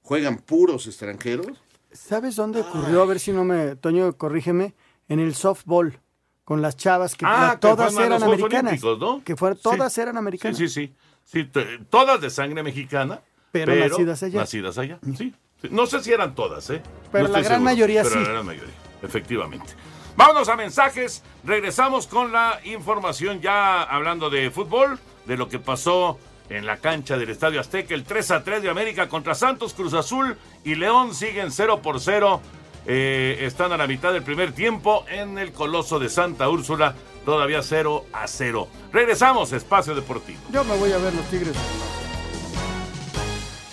[0.02, 1.48] juegan puros extranjeros,
[1.92, 3.02] ¿Sabes dónde ocurrió?
[3.02, 3.76] A ver si no me...
[3.76, 4.76] Toño, corrígeme.
[5.10, 6.00] En el softball,
[6.44, 8.72] con las chavas que Ah, la- que todas eran los Juegos americanas.
[8.84, 9.24] Olímpicos, ¿no?
[9.24, 10.58] Que todas eran americanas.
[10.58, 10.94] Sí, sí,
[11.24, 11.50] sí.
[11.90, 13.22] Todas de sangre mexicana.
[13.52, 14.40] Pero nacidas allá.
[14.42, 15.34] Nacidas allá, sí.
[15.62, 15.70] Sí.
[15.72, 16.82] No sé si eran todas, ¿eh?
[17.12, 18.22] Pero No la gran mayoría pero sí.
[18.22, 19.74] la gran mayoría, efectivamente.
[20.16, 21.24] Vámonos a mensajes.
[21.44, 27.18] Regresamos con la información ya hablando de fútbol, de lo que pasó en la cancha
[27.18, 31.14] del Estadio Azteca, el 3 a 3 de América contra Santos, Cruz Azul y León
[31.16, 32.42] siguen 0 por 0.
[32.90, 36.96] Eh, están a la mitad del primer tiempo en el Coloso de Santa Úrsula,
[37.26, 38.70] todavía 0 a 0.
[38.94, 40.40] Regresamos, Espacio Deportivo.
[40.54, 41.54] Yo me voy a ver los Tigres.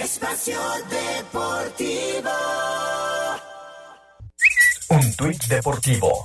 [0.00, 0.59] Espacio
[0.90, 2.31] Deportivo.
[4.88, 6.22] Un tuit deportivo.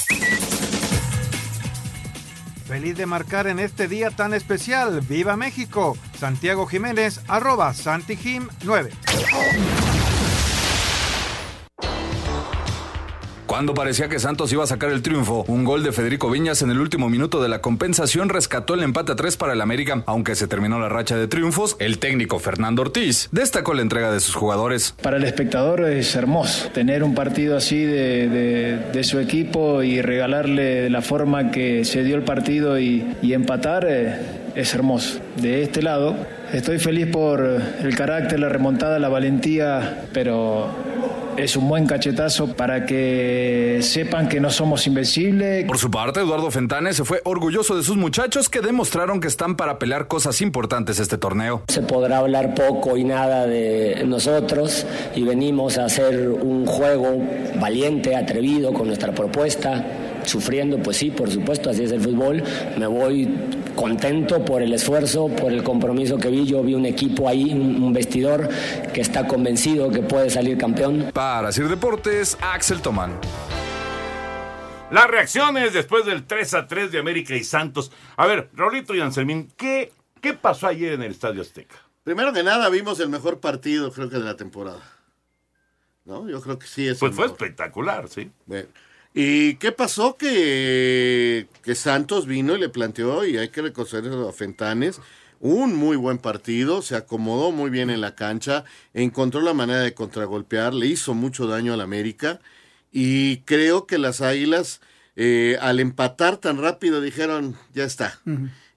[2.68, 5.02] Feliz de marcar en este día tan especial.
[5.02, 5.96] ¡Viva México!
[6.20, 8.92] Santiago Jiménez, arroba SantiJim9.
[13.50, 16.70] Cuando parecía que Santos iba a sacar el triunfo, un gol de Federico Viñas en
[16.70, 20.04] el último minuto de la compensación rescató el empate a 3 para el América.
[20.06, 24.20] Aunque se terminó la racha de triunfos, el técnico Fernando Ortiz destacó la entrega de
[24.20, 24.94] sus jugadores.
[25.02, 31.02] Para el espectador es hermoso tener un partido así de, su equipo y regalarle la
[31.02, 34.20] forma que se dio el partido y, y empatar eh,
[34.56, 35.22] es hermoso.
[35.38, 36.16] De este lado
[36.54, 40.70] estoy feliz por el carácter, la remontada, la valentía, pero
[41.44, 45.66] es un buen cachetazo para que sepan que no somos invencibles.
[45.66, 49.56] Por su parte, Eduardo Fentanes se fue orgulloso de sus muchachos que demostraron que están
[49.56, 51.64] para pelear cosas importantes este torneo.
[51.68, 57.22] Se podrá hablar poco y nada de nosotros y venimos a hacer un juego
[57.60, 59.86] valiente, atrevido con nuestra propuesta,
[60.26, 62.44] sufriendo, pues sí, por supuesto, así es el fútbol.
[62.78, 63.28] Me voy
[63.76, 66.46] contento por el esfuerzo, por el compromiso que vi.
[66.46, 68.50] Yo vi un equipo ahí, un, vestidor
[68.94, 71.12] que está convencido que puede salir campeón.
[71.14, 73.20] Para Sir Deportes, Axel Tomán.
[74.92, 77.92] Las reacciones después del 3 a 3 de América y Santos.
[78.18, 81.76] A ver, Raulito y Anselmín, ¿qué, ¿qué pasó ayer en el Estadio Azteca?
[82.04, 84.82] Primero que nada, vimos el mejor partido, creo que de la temporada.
[86.06, 86.28] ¿No?
[86.28, 86.98] Yo creo que sí es.
[86.98, 87.38] Pues fue mejor.
[87.38, 88.32] espectacular, sí.
[88.48, 88.68] Bueno,
[89.14, 90.18] ¿Y qué pasó?
[90.18, 95.02] Que, que Santos vino y le planteó, y hay que reconocerlo a Fentanes,
[95.40, 99.94] un muy buen partido, se acomodó muy bien en la cancha, encontró la manera de
[99.94, 102.40] contragolpear, le hizo mucho daño al América,
[102.92, 104.82] y creo que las Águilas,
[105.16, 108.20] eh, al empatar tan rápido, dijeron, ya está.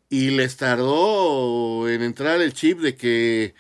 [0.09, 3.55] Y les tardó en entrar el chip de que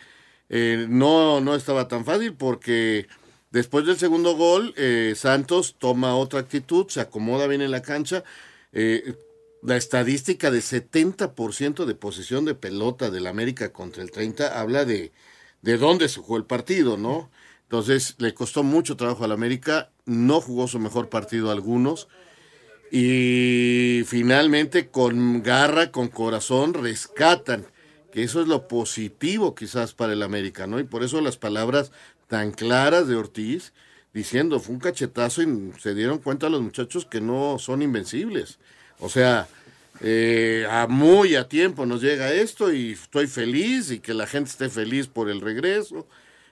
[0.48, 3.08] eh, no, no estaba tan fácil porque
[3.52, 8.24] después del segundo gol, eh, Santos toma otra actitud, se acomoda bien en la cancha.
[8.72, 9.14] Eh,
[9.62, 15.12] la estadística de 70% de posesión de pelota del América contra el 30 habla de,
[15.62, 17.30] de dónde se jugó el partido, ¿no?
[17.62, 22.08] Entonces le costó mucho trabajo al América, no jugó su mejor partido a algunos
[22.90, 27.64] y finalmente con garra, con corazón, rescatan,
[28.12, 30.78] que eso es lo positivo quizás para el América, ¿no?
[30.78, 31.92] Y por eso las palabras
[32.32, 33.74] tan claras de Ortiz
[34.14, 38.58] diciendo, fue un cachetazo y se dieron cuenta los muchachos que no son invencibles.
[39.00, 39.48] O sea,
[40.00, 44.48] eh, a muy a tiempo nos llega esto y estoy feliz y que la gente
[44.48, 46.06] esté feliz por el regreso.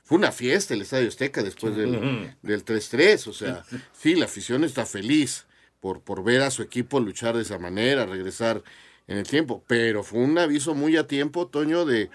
[0.04, 3.64] Fue una fiesta el Estadio Azteca después del, del 3-3, o sea,
[3.98, 5.46] sí, la afición está feliz
[5.80, 8.62] por, por ver a su equipo luchar de esa manera, regresar
[9.08, 12.10] en el tiempo, pero fue un aviso muy a tiempo, Toño, de,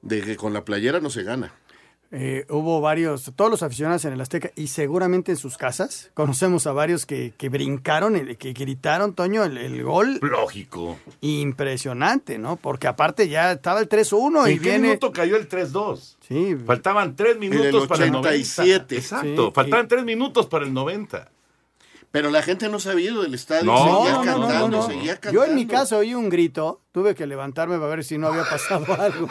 [0.00, 1.52] de que con la playera no se gana.
[2.12, 6.10] Eh, hubo varios, todos los aficionados en el Azteca y seguramente en sus casas.
[6.14, 10.18] Conocemos a varios que, que brincaron, el- que gritaron, Toño, el, el gol.
[10.20, 10.98] Lógico.
[11.20, 12.56] Impresionante, ¿no?
[12.56, 14.88] Porque aparte ya estaba el 3-1 y ¿En qué viene...
[14.88, 16.16] minuto cayó el 3-2?
[16.26, 16.56] Sí.
[16.66, 18.28] Faltaban tres minutos para el 90.
[18.28, 18.96] 87.
[18.96, 21.28] Exacto, Sí, faltaban y- tres minutos para el 90.
[22.12, 24.82] Pero la gente no sabía del estadio, No, seguía no, no, no, cantando, no.
[24.86, 25.44] seguía cantando.
[25.44, 28.42] Yo en mi caso oí un grito, tuve que levantarme para ver si no había
[28.44, 29.28] pasado algo.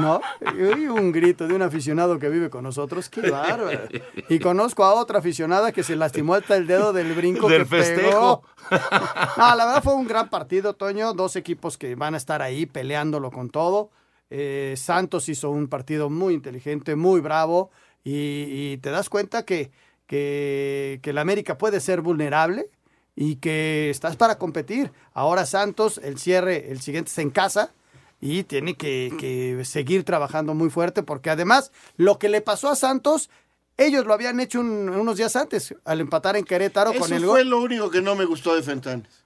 [0.00, 0.20] ¿No?
[0.58, 3.82] Y oí un grito de un aficionado que vive con nosotros, qué bárbaro.
[4.28, 7.66] Y conozco a otra aficionada que se lastimó hasta el dedo del brinco Del que
[7.68, 8.10] festejo.
[8.10, 8.42] pegó.
[9.36, 11.12] No, la verdad fue un gran partido, Toño.
[11.12, 13.90] Dos equipos que van a estar ahí peleándolo con todo.
[14.30, 17.70] Eh, Santos hizo un partido muy inteligente, muy bravo.
[18.02, 19.70] Y, y te das cuenta que,
[20.16, 22.68] que, que el América puede ser vulnerable
[23.16, 24.92] y que estás para competir.
[25.14, 27.72] Ahora Santos, el cierre, el siguiente es en casa
[28.20, 32.76] y tiene que, que seguir trabajando muy fuerte porque además lo que le pasó a
[32.76, 33.30] Santos,
[33.78, 37.20] ellos lo habían hecho un- unos días antes al empatar en Querétaro Eso con el
[37.24, 37.48] fue gol.
[37.48, 39.24] lo único que no me gustó de Fentanes.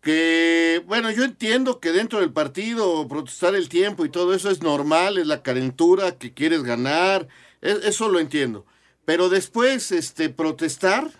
[0.00, 4.62] Que, bueno, yo entiendo que dentro del partido protestar el tiempo y todo eso es
[4.62, 7.28] normal, es la calentura, que quieres ganar,
[7.62, 8.64] e- eso lo entiendo.
[9.10, 11.10] Pero después, este, protestar,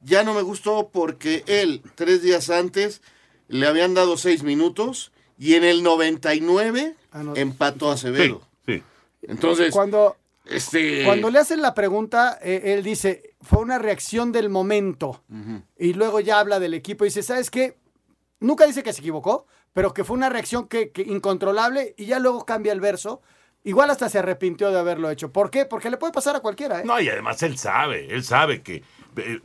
[0.00, 3.02] ya no me gustó porque él, tres días antes,
[3.46, 7.36] le habían dado seis minutos y en el 99 Ah, no.
[7.36, 8.40] empató a Acevedo.
[8.64, 8.82] Sí,
[9.20, 11.04] Entonces, Cuando, este...
[11.04, 15.22] cuando le hacen la pregunta, eh, él dice, fue una reacción del momento.
[15.78, 17.76] Y luego ya habla del equipo y dice, ¿sabes qué?
[18.38, 22.18] Nunca dice que se equivocó, pero que fue una reacción que, que incontrolable y ya
[22.18, 23.20] luego cambia el verso.
[23.64, 25.30] Igual hasta se arrepintió de haberlo hecho.
[25.32, 25.66] ¿Por qué?
[25.66, 26.84] Porque le puede pasar a cualquiera, ¿eh?
[26.84, 28.82] No, y además él sabe, él sabe que...
[29.16, 29.40] eh,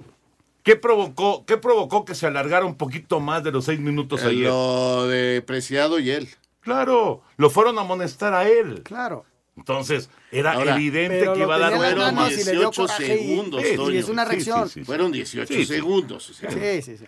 [0.63, 4.27] ¿Qué provocó, ¿Qué provocó que se alargara un poquito más de los seis minutos Eh,
[4.29, 4.47] ayer?
[4.47, 6.27] Lo de Preciado y él.
[6.61, 8.81] Claro, lo fueron a amonestar a él.
[8.83, 9.25] Claro.
[9.57, 12.31] Entonces, era Ahora, evidente que iba a dar tenía en las vuelo manos más.
[12.41, 13.99] y le dio 18 coraje y- segundos, sí, sí, Toño.
[13.99, 14.67] es una reacción.
[14.69, 14.85] sí, sí.
[14.85, 15.65] Fueron 18 Sí, sí.
[15.65, 16.29] segundos.
[16.29, 16.49] o sea.
[16.49, 17.05] Sí, sí, sí.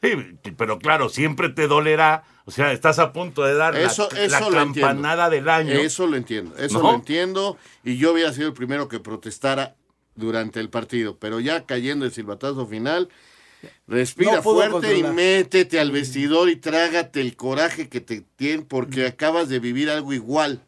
[0.00, 0.10] Sí,
[0.56, 2.22] pero claro, siempre te dolerá.
[2.44, 5.72] O sea, estás a punto de dar la- Eso, la, eso lo campanada del año.
[5.72, 6.56] Eso lo entiendo.
[6.56, 6.90] Eso ¿No?
[6.92, 7.58] lo entiendo.
[7.84, 9.74] Y yo hubiera sido el primero que protestara
[10.14, 11.16] durante el partido.
[11.18, 13.08] Pero ya cayendo el silbatazo final,
[13.88, 19.04] respira No fuerte y métete al vestidor y trágate el coraje que te tiene porque
[19.06, 20.62] acabas de vivir algo igual.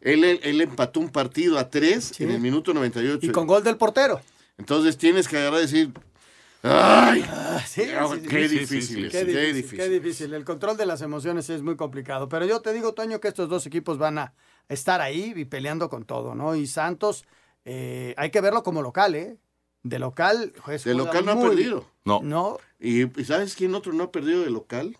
[0.00, 2.24] Él, él, él empató un partido a tres Sí.
[2.24, 3.24] en el minuto 98.
[3.26, 4.20] Y con gol del portero.
[4.58, 5.90] Entonces tienes que agarrar y decir,
[6.64, 7.22] ¡ay!
[7.66, 9.04] Sí, Ah, sí, sí, qué sí, difícil, sí, sí.
[9.06, 10.34] es, Qué qué difícil, qué difícil.
[10.34, 12.28] El control de las emociones es muy complicado.
[12.28, 14.34] Pero yo te digo, Toño, que estos dos equipos van a
[14.68, 16.56] estar ahí y peleando con todo, ¿no?
[16.56, 17.24] Y Santos,
[17.64, 19.38] eh, hay que verlo como local, ¿eh?
[19.82, 21.84] De local, pues, De local no ha perdido.
[22.04, 22.20] No.
[22.22, 24.96] No, ¿Y, y sabes quién otro no ha perdido de local?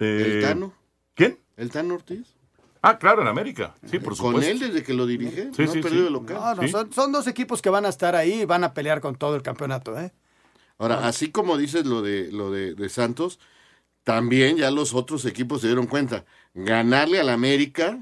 [0.00, 0.72] Eh, El Tano.
[1.14, 1.38] ¿Quién?
[1.56, 2.34] El Tano Ortiz.
[2.82, 3.74] Ah, claro, en América.
[3.90, 4.50] Sí, por Con supuesto.
[4.50, 5.50] él desde que lo dirige.
[5.54, 6.12] Sí, no sí, ha perdido sí.
[6.12, 6.36] local.
[6.36, 9.00] no, no, son, son dos equipos que van a estar ahí y van a pelear
[9.00, 10.12] con todo el campeonato, ¿eh?
[10.78, 13.38] Ahora, así como dices lo de lo de, de Santos,
[14.02, 16.24] también ya los otros equipos se dieron cuenta.
[16.54, 17.98] Ganarle al América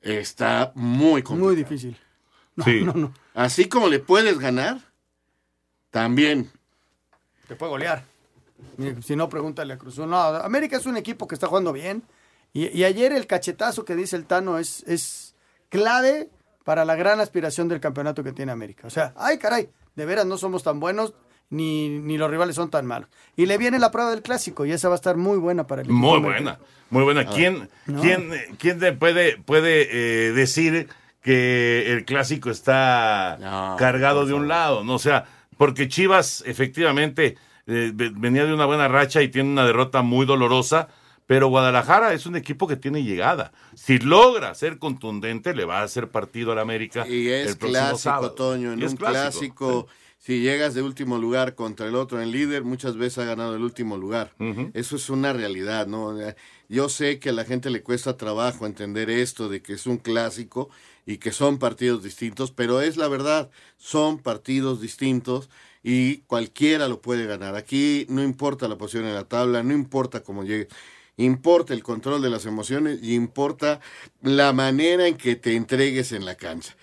[0.00, 1.52] está muy complicado.
[1.52, 1.96] Muy difícil.
[2.56, 2.80] No, Sí.
[2.82, 3.12] no, no.
[3.34, 4.80] Así como le puedes ganar,
[5.90, 6.50] también.
[7.46, 8.04] Te puede golear.
[9.02, 9.98] Si no, pregúntale a Cruz.
[9.98, 12.02] No, América es un equipo que está jugando bien.
[12.52, 15.34] Y, y ayer el cachetazo que dice el Tano es, es
[15.68, 16.28] clave
[16.64, 18.86] para la gran aspiración del campeonato que tiene América.
[18.86, 21.14] O sea, ay caray, de veras no somos tan buenos
[21.50, 23.08] ni, ni los rivales son tan malos.
[23.36, 25.82] Y le viene la prueba del clásico y esa va a estar muy buena para
[25.82, 25.98] el equipo.
[25.98, 26.58] Muy buena,
[26.90, 27.22] muy buena.
[27.22, 27.30] Ah.
[27.34, 28.00] ¿Quién, No.
[28.02, 29.88] quién, quién te puede, puede
[30.28, 30.88] eh, decir
[31.22, 34.84] que el clásico está cargado de un lado?
[34.84, 39.50] No, o sea, porque Chivas efectivamente eh, ve- venía de una buena racha y tiene
[39.50, 40.88] una derrota muy dolorosa,
[41.28, 43.52] pero Guadalajara es un equipo que tiene llegada.
[43.74, 47.06] Si logra ser contundente, le va a hacer partido al América.
[47.06, 48.32] Y es el clásico, sábado.
[48.32, 48.72] Toño.
[48.72, 49.88] En un clásico,
[50.18, 53.62] si llegas de último lugar contra el otro en líder, muchas veces ha ganado el
[53.62, 54.32] último lugar.
[54.72, 56.16] Eso es una realidad, ¿no?
[56.70, 59.98] Yo sé que a la gente le cuesta trabajo entender esto de que es un
[59.98, 60.70] clásico
[61.04, 65.50] y que son partidos distintos, pero es la verdad, son partidos distintos
[65.82, 67.54] y cualquiera lo puede ganar.
[67.54, 70.68] Aquí no importa la posición en la tabla, no importa cómo llegue.
[71.18, 73.80] Importa el control de las emociones y importa
[74.22, 76.74] la manera en que te entregues en la cancha.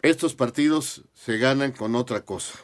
[0.00, 2.58] Estos partidos se ganan con otra cosa.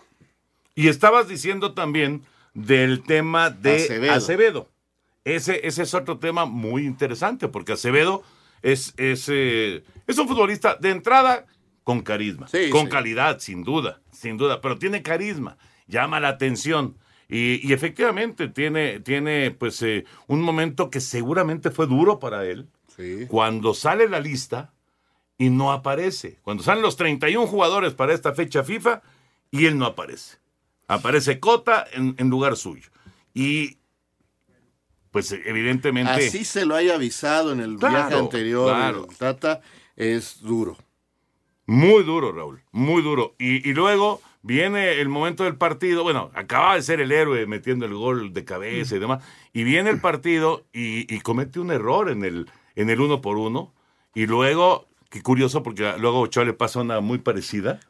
[0.74, 4.12] Y estabas diciendo también del tema de Acevedo.
[4.12, 4.68] Acevedo.
[5.24, 8.22] Ese, ese es otro tema muy interesante, porque Acevedo
[8.62, 11.44] es, es, eh, es un futbolista de entrada
[11.84, 12.88] con carisma, Sí, con sí.
[12.90, 16.96] calidad, sin duda, sin duda, pero tiene carisma, llama la atención.
[17.28, 22.68] Y, y efectivamente tiene, tiene pues eh, un momento que seguramente fue duro para él,
[23.28, 24.72] cuando sale la lista
[25.36, 26.38] y no aparece.
[26.42, 29.02] Cuando salen los 31 jugadores para esta fecha FIFA
[29.52, 30.38] y él no aparece.
[30.88, 32.88] Aparece Cota en, en lugar suyo.
[33.34, 33.76] Y
[35.10, 36.10] pues evidentemente...
[36.10, 38.68] Así se lo haya avisado en el Claro, viaje anterior.
[38.74, 39.06] claro.
[39.08, 39.60] el Tata
[39.96, 40.76] es duro.
[41.66, 43.34] Muy duro, Raúl, muy duro.
[43.38, 46.02] Y, y luego viene el momento del partido.
[46.02, 49.22] Bueno, acaba de ser el héroe metiendo el gol de cabeza y demás.
[49.52, 53.36] Y viene el partido y, y comete un error en el, en el uno por
[53.36, 53.74] uno.
[54.14, 57.80] Y luego, qué curioso, porque luego a Ochoa le pasa una muy parecida.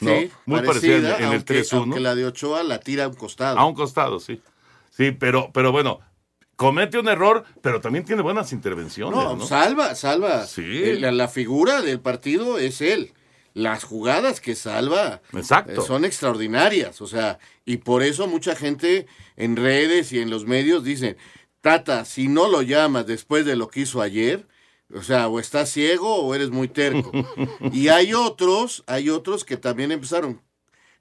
[0.00, 0.10] ¿no?
[0.10, 1.72] Sí, muy parecida, en- en, el aunque, 3-1.
[1.78, 3.58] aunque la de Ochoa la tira a un costado.
[3.58, 4.40] A un costado, sí.
[4.90, 6.00] Sí, pero, pero bueno,
[6.56, 9.16] comete un error, pero también tiene buenas intervenciones.
[9.16, 10.46] No, No, salva, salva.
[10.46, 10.62] Sí.
[10.84, 13.12] Eh, La, la figura del partido es él.
[13.54, 15.82] Las jugadas que salva Exacto.
[15.82, 17.00] eh, son extraordinarias.
[17.00, 19.06] O sea, y por eso mucha gente
[19.36, 21.16] en redes y en los medios dicen,
[21.60, 24.46] Tata, si no lo llamas después de lo que hizo ayer,
[24.94, 27.10] o sea, o estás ciego o eres muy terco.
[27.72, 30.40] y hay otros, hay otros que también empezaron.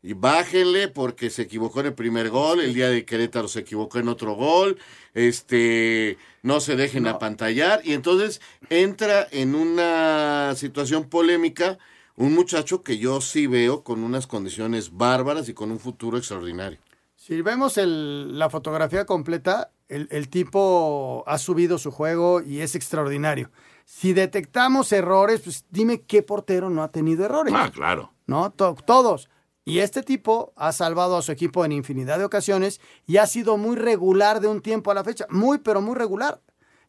[0.02, 3.98] Y bájenle porque se equivocó en el primer gol, el día de Querétaro se equivocó
[3.98, 4.78] en otro gol,
[5.14, 11.80] este, no se dejen apantallar y entonces entra en una situación polémica
[12.18, 16.80] un muchacho que yo sí veo con unas condiciones bárbaras y con un futuro extraordinario.
[17.16, 22.76] Si vemos el- la fotografía completa, el, el tipo ha subido su juego y es
[22.76, 23.50] extraordinario.
[23.86, 27.54] Si detectamos errores, pues dime qué portero no ha tenido errores.
[27.56, 28.12] Ah, claro.
[28.26, 28.52] ¿no?
[28.52, 29.30] To- todos.
[29.64, 33.58] Y este tipo ha salvado a su equipo en infinidad de ocasiones y ha sido
[33.58, 35.26] muy regular de un tiempo a la fecha.
[35.30, 36.42] Muy, pero muy regular.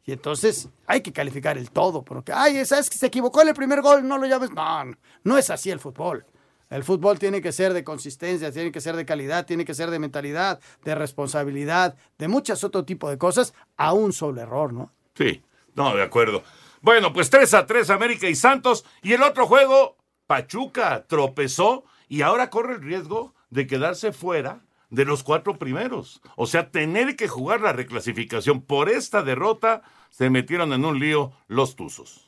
[0.08, 2.02] Y entonces hay que calificar el todo.
[2.02, 4.08] Porque, ay, ¿sabes que se equivocó en el primer gol?
[4.08, 4.50] No lo llames.
[4.52, 6.24] No, no, no es así el fútbol.
[6.70, 9.90] El fútbol tiene que ser de consistencia, tiene que ser de calidad, tiene que ser
[9.90, 14.94] de mentalidad, de responsabilidad, de muchas otro tipo de cosas, a un solo error, ¿no?
[15.14, 15.42] Sí,
[15.74, 16.42] no, de acuerdo.
[16.80, 18.86] Bueno, pues 3 a 3 América y Santos.
[19.02, 25.04] Y el otro juego, Pachuca tropezó y ahora corre el riesgo de quedarse fuera de
[25.04, 26.20] los cuatro primeros.
[26.36, 31.32] O sea, tener que jugar la reclasificación por esta derrota, se metieron en un lío
[31.46, 32.27] los Tuzos.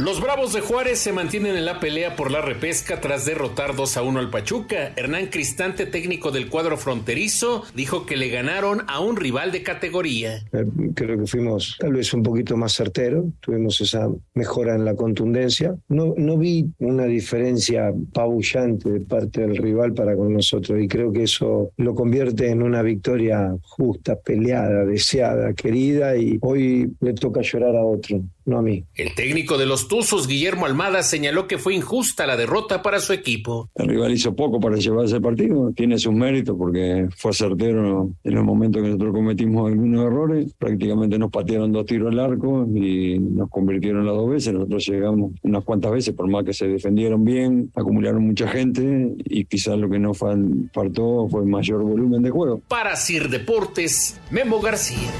[0.00, 3.98] Los Bravos de Juárez se mantienen en la pelea por la repesca tras derrotar 2
[3.98, 4.94] a 1 al Pachuca.
[4.96, 10.36] Hernán Cristante, técnico del cuadro fronterizo, dijo que le ganaron a un rival de categoría.
[10.54, 14.94] Eh, Creo que fuimos tal vez un poquito más certeros, tuvimos esa mejora en la
[14.94, 15.76] contundencia.
[15.90, 21.12] No, no vi una diferencia pabullante de parte del rival para con nosotros y creo
[21.12, 27.42] que eso lo convierte en una victoria justa, peleada, deseada, querida y hoy le toca
[27.42, 28.22] llorar a otro.
[28.44, 28.84] No a mí.
[28.94, 33.12] El técnico de los Tuzos, Guillermo Almada, señaló que fue injusta la derrota para su
[33.12, 33.70] equipo.
[33.74, 38.32] El rival hizo poco para llevar ese partido, tiene sus méritos porque fue certero en
[38.36, 43.18] el momento que nosotros cometimos algunos errores, prácticamente nos patearon dos tiros al arco y
[43.18, 47.24] nos convirtieron las dos veces, nosotros llegamos unas cuantas veces, por más que se defendieron
[47.24, 52.60] bien, acumularon mucha gente y quizás lo que nos faltó fue mayor volumen de juego.
[52.68, 55.10] Para Sir Deportes, Memo García.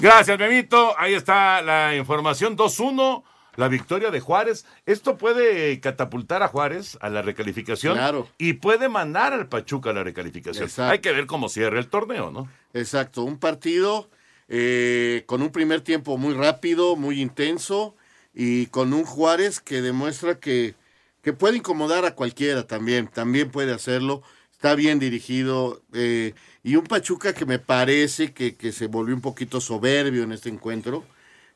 [0.00, 0.94] Gracias, Memito.
[0.98, 3.22] Ahí está la información 2-1.
[3.56, 4.64] La victoria de Juárez.
[4.86, 7.94] Esto puede catapultar a Juárez a la recalificación.
[7.94, 8.26] Claro.
[8.38, 10.64] Y puede mandar al Pachuca a la recalificación.
[10.64, 10.92] Exacto.
[10.92, 12.48] Hay que ver cómo cierra el torneo, ¿no?
[12.72, 13.24] Exacto.
[13.24, 14.08] Un partido
[14.48, 17.94] eh, con un primer tiempo muy rápido, muy intenso.
[18.32, 20.76] Y con un Juárez que demuestra que,
[21.20, 23.08] que puede incomodar a cualquiera también.
[23.08, 24.22] También puede hacerlo.
[24.52, 25.82] Está bien dirigido.
[25.92, 26.32] Eh,
[26.62, 30.48] y un Pachuca que me parece que, que, se volvió un poquito soberbio en este
[30.50, 31.04] encuentro,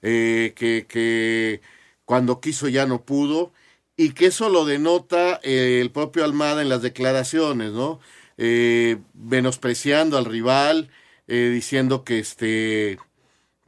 [0.03, 1.61] eh, que, que,
[2.05, 3.53] cuando quiso ya no pudo,
[3.97, 8.01] y que eso lo denota eh, el propio Almada en las declaraciones, ¿no?
[8.39, 10.91] Eh, menospreciando al rival,
[11.27, 12.99] diciendo que este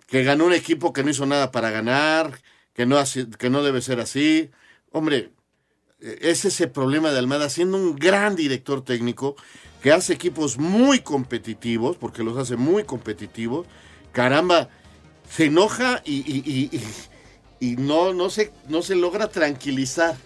[0.06, 2.40] que ganó un equipo que no hizo nada para ganar,
[2.74, 3.02] que no,
[3.38, 4.50] que no debe ser así.
[4.92, 5.30] Hombre,
[6.00, 9.36] es ese problema de Almada, siendo un gran director técnico,
[9.82, 13.66] que hace equipos muy competitivos, porque los hace muy competitivos,
[14.12, 14.68] caramba,
[15.28, 16.80] se enoja y, y, y,
[17.60, 20.16] y no, no, se, no se logra tranquilizar.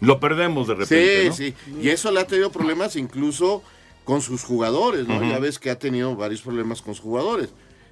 [0.00, 1.32] Lo perdemos de repente.
[1.32, 1.74] Sí, sí.
[1.80, 3.62] Y eso le ha tenido problemas incluso
[4.04, 5.18] con sus jugadores, ¿no?
[5.18, 5.30] Uh -huh.
[5.30, 7.50] Ya ves que ha tenido varios problemas con sus jugadores.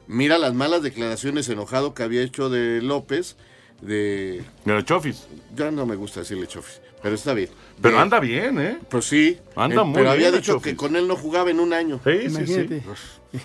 [0.09, 3.37] Mira las malas declaraciones enojado que había hecho de López,
[3.81, 4.43] de...
[4.65, 5.27] De Chofis.
[5.55, 7.49] Ya no me gusta decirle Chofis, pero está bien.
[7.81, 8.79] Pero de, anda bien, ¿eh?
[8.89, 9.39] Pues sí.
[9.57, 10.73] Anda eh, muy Pero bien, había dicho Chofis.
[10.73, 12.01] que con él no jugaba en un año.
[12.05, 12.81] Sí, Imagínate.
[12.81, 12.87] sí,
[13.33, 13.39] sí.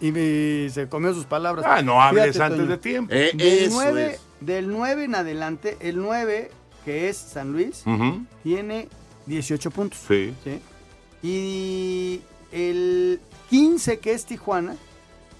[0.00, 1.64] y me, se comió sus palabras.
[1.68, 2.70] Ah, no hables Fíjate, antes Toño.
[2.70, 3.12] de tiempo.
[3.14, 4.20] Eh, Del eso 9, es.
[4.40, 6.50] del 9 en adelante, el 9,
[6.84, 8.24] que es San Luis, Ujú.
[8.42, 8.88] tiene
[9.26, 9.98] 18 puntos.
[10.06, 10.34] Sí.
[10.44, 10.60] ¿sí?
[11.22, 12.20] Y
[12.52, 13.20] el
[13.50, 14.76] 15, que es Tijuana,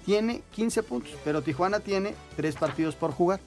[0.06, 1.12] tiene 15 puntos.
[1.24, 3.40] Pero Tijuana tiene 3 partidos por jugar.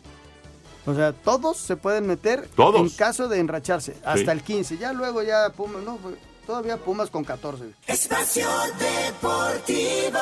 [0.88, 2.80] O sea, todos se pueden meter Todos.
[2.80, 3.98] en caso de enracharse.
[4.06, 4.30] Hasta Sí.
[4.30, 4.78] el 15.
[4.78, 6.16] Ya luego ya Pumas, no, pues,
[6.46, 7.66] todavía Pumas con 14.
[7.86, 8.48] Espacio
[8.80, 10.20] Deportivo.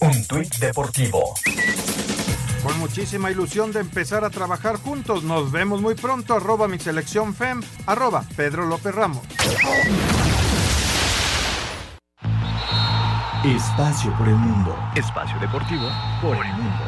[0.00, 1.34] Un tuit deportivo.
[2.62, 5.22] Con muchísima ilusión de empezar a trabajar juntos.
[5.24, 6.34] Nos vemos muy pronto.
[6.34, 7.62] Arroba mi selección FEM.
[7.86, 9.22] Arroba Pedro López Ramos.
[13.44, 14.74] Espacio por el mundo.
[14.94, 15.86] Espacio deportivo
[16.22, 16.84] por el mundo.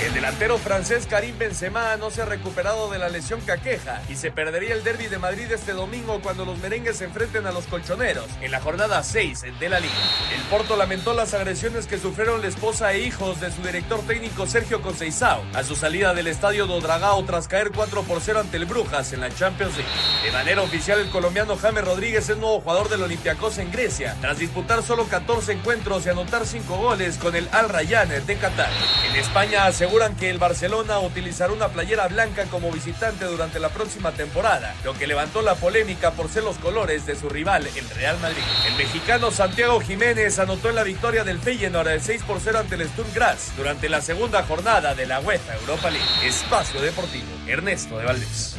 [0.00, 4.14] El delantero francés Karim Benzema no se ha recuperado de la lesión que aqueja y
[4.14, 7.66] se perdería el derby de Madrid este domingo cuando los merengues se enfrenten a los
[7.66, 9.92] colchoneros en la jornada 6 de la liga.
[10.32, 14.46] El Porto lamentó las agresiones que sufrieron la esposa e hijos de su director técnico
[14.46, 18.56] Sergio Conceição a su salida del estadio do Dragao tras caer 4 por 0 ante
[18.56, 19.90] el Brujas en la Champions League.
[20.22, 24.38] De manera oficial el colombiano James Rodríguez es nuevo jugador del Olympiacos en Grecia tras
[24.38, 28.70] disputar solo 14 encuentros y anotar 5 goles con el Al Rayyan de Qatar.
[29.10, 34.12] En España aseguran que el Barcelona utilizará una playera blanca como visitante durante la próxima
[34.12, 38.20] temporada, lo que levantó la polémica por ser los colores de su rival, el Real
[38.20, 38.42] Madrid.
[38.66, 42.74] El mexicano Santiago Jiménez anotó en la victoria del Feyenoord el 6 por 0 ante
[42.74, 46.06] el Sturm Graz durante la segunda jornada de la UEFA Europa League.
[46.22, 48.58] Espacio Deportivo, Ernesto de Valdés.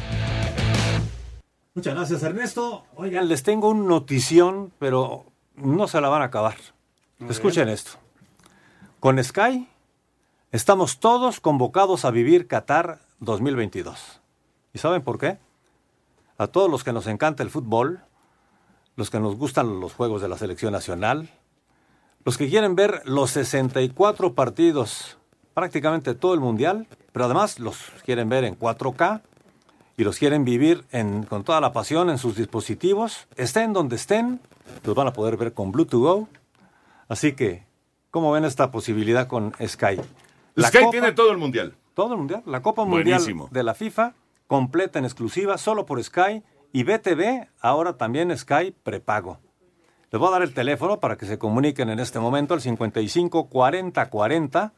[1.74, 2.86] Muchas gracias, Ernesto.
[2.96, 6.56] Oigan, les tengo un notición, pero no se la van a acabar.
[7.28, 7.92] Escuchen esto.
[8.98, 9.68] Con Sky
[10.52, 14.20] estamos todos convocados a vivir Qatar 2022.
[14.72, 15.38] ¿Y saben por qué?
[16.38, 18.00] A todos los que nos encanta el fútbol,
[18.96, 21.30] los que nos gustan los juegos de la selección nacional,
[22.24, 25.18] los que quieren ver los 64 partidos,
[25.54, 29.22] prácticamente todo el mundial, pero además los quieren ver en 4K
[29.96, 30.84] y los quieren vivir
[31.28, 34.40] con toda la pasión en sus dispositivos, estén donde estén,
[34.82, 36.28] los van a poder ver con Bluetooth Go.
[37.08, 37.64] Así que,
[38.10, 40.00] ¿cómo ven esta posibilidad con Sky?
[40.60, 41.74] La Sky Copa- tiene todo el mundial.
[41.94, 43.48] todo el mundial, la Copa Mundial Buenísimo.
[43.50, 44.14] de la FIFA,
[44.46, 46.42] completa en exclusiva, solo por Sky
[46.72, 49.38] y BTV, ahora también Sky prepago.
[50.10, 53.48] Les voy a dar el teléfono para que se comuniquen en este momento al 55
[53.48, 54.72] 40 40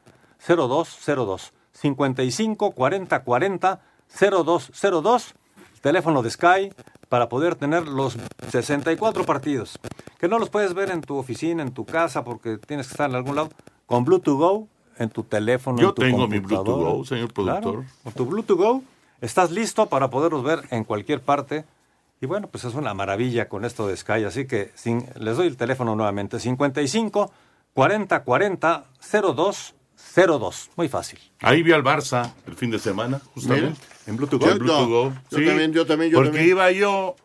[0.47, 1.53] 0202.
[1.71, 3.81] 55 40 40
[4.19, 5.33] 0202,
[5.75, 6.71] el teléfono de Sky
[7.09, 8.15] para poder tener los
[8.51, 9.79] 64 partidos.
[10.19, 13.09] Que no los puedes ver en tu oficina, en tu casa, porque tienes que estar
[13.09, 13.49] en algún lado.
[13.85, 14.67] Con Bluetooth Go,
[14.97, 16.65] en tu teléfono, Yo en tu tengo mi Bluetooth.
[16.65, 17.61] Go, señor productor.
[17.61, 18.83] Claro, con tu Bluetooth Go
[19.21, 21.65] estás listo para poderlos ver en cualquier parte.
[22.21, 24.23] Y bueno, pues es una maravilla con esto de Sky.
[24.23, 26.39] Así que sin- les doy el teléfono nuevamente.
[26.39, 27.31] 55
[27.73, 28.85] 40 40
[29.35, 29.73] 02
[30.15, 31.17] 0-2, muy fácil.
[31.41, 33.69] Ahí vi al Barça el fin de semana, justamente.
[33.71, 33.81] Mira.
[34.05, 34.87] En Bluetooth Yo en Blue to no.
[34.87, 35.13] Go.
[35.31, 36.49] Yo también, yo también, yo porque también.
[36.49, 37.15] iba yo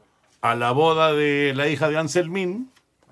[0.40, 2.70] a la boda de la hija de Anselmín.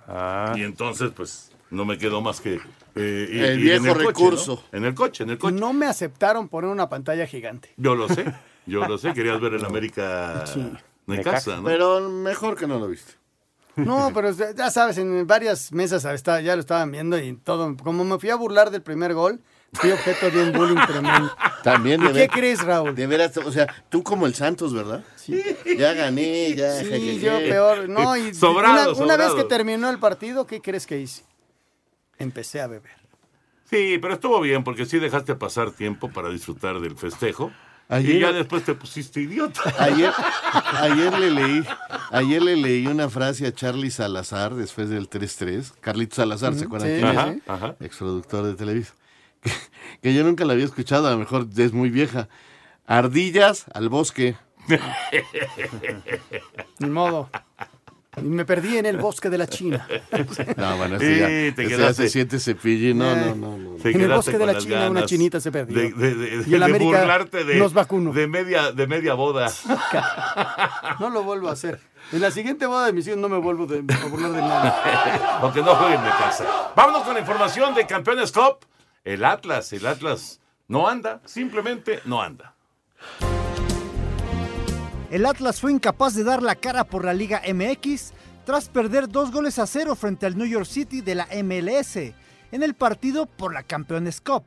[0.09, 0.55] Ah.
[0.57, 2.61] Y entonces, pues, no me quedó más que.
[2.97, 4.65] Eh, El ir en viejo coche, recurso.
[4.73, 4.79] ¿no?
[4.79, 5.55] En el coche, en el coche.
[5.55, 7.73] No me aceptaron poner una pantalla gigante.
[7.77, 8.25] Yo lo sé,
[8.67, 9.13] yo lo sé.
[9.15, 10.45] Querías ver el América
[11.07, 11.65] Necaxa, ¿no?
[11.65, 13.13] Pero mejor que no lo viste.
[13.77, 17.77] No, pero ya sabes, en varias mesas ya lo estaban viendo y todo.
[17.77, 19.41] Como me fui a burlar del primer gol,
[19.75, 21.31] fui objeto de un bullying tremendo.
[21.63, 22.95] También ¿Y de qué ver- crees, Raúl?
[22.95, 25.05] De veras, o sea, tú como el Santos, ¿verdad?
[25.17, 25.43] Sí.
[25.77, 26.73] Ya gané, ya.
[26.79, 27.21] Sí, jejeje.
[27.21, 27.89] yo peor.
[27.89, 31.23] No, y Sobrado, una, una vez que terminó el partido, ¿qué crees que hice?
[32.19, 32.93] Empecé a beber.
[33.69, 37.51] Sí, pero estuvo bien porque sí dejaste pasar tiempo para disfrutar del festejo.
[37.89, 39.61] Ayer- Y ya después te pusiste idiota.
[39.79, 40.13] Ayer,
[40.81, 41.65] ayer le leí,
[42.11, 45.73] ayer le leí una frase a Charlie Salazar después del 3-3.
[45.81, 47.17] Carlitos Salazar, ¿se acuerdan sí, quién es?
[47.17, 47.77] ajá, ajá.
[47.81, 48.95] Exproductor de Televisa.
[49.41, 49.53] Que,
[50.03, 52.29] que yo nunca la había escuchado, a lo mejor es muy vieja.
[52.87, 54.37] Ardillas al bosque.
[56.79, 57.31] Ni modo.
[58.17, 59.87] Y me perdí en el bosque de la China.
[60.57, 62.99] No, bueno, Sí, ese ya, te ese ya quedaste- se siente cepillín.
[62.99, 63.59] No, no, no.
[63.59, 63.77] no.
[63.77, 65.77] Te En el bosque de la China una chinita se perdió.
[65.79, 68.13] De, de- de- Y el de América burlarte de, nos vacunó.
[68.13, 69.49] de media, de media boda.
[71.01, 71.81] No lo vuelvo a hacer.
[72.13, 75.39] En la siguiente boda de mis hijos no me vuelvo de- a burlar de nada.
[75.43, 76.45] Aunque no jueguen de casa.
[76.75, 78.65] Vámonos con la información de Campeones Cup.
[79.05, 82.55] El Atlas, el Atlas no anda, simplemente no anda.
[85.09, 88.13] El Atlas fue incapaz de dar la cara por la Liga MX
[88.45, 92.63] tras perder dos goles a cero frente al New York City de la MLS en
[92.65, 94.47] el partido por la Campeones Cup.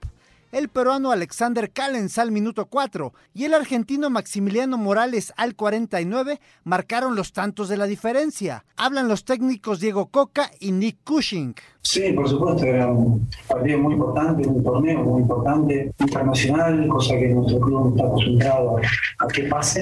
[0.51, 7.15] El peruano Alexander Callens al minuto 4 y el argentino Maximiliano Morales al 49 marcaron
[7.15, 8.65] los tantos de la diferencia.
[8.75, 11.55] Hablan los técnicos Diego Coca y Nick Cushing.
[11.81, 17.29] Sí, por supuesto, era un partido muy importante, un torneo muy importante, internacional, cosa que
[17.29, 18.77] nuestro club no está acostumbrado
[19.19, 19.81] a, que pase.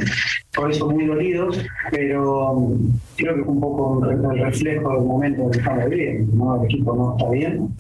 [0.56, 1.60] Por eso muy dolidos,
[1.92, 5.90] pero um, creo que fue un poco el reflejo del momento en el que estamos
[5.90, 6.36] viviendo.
[6.36, 6.56] ¿no?
[6.56, 7.76] El equipo no está bien.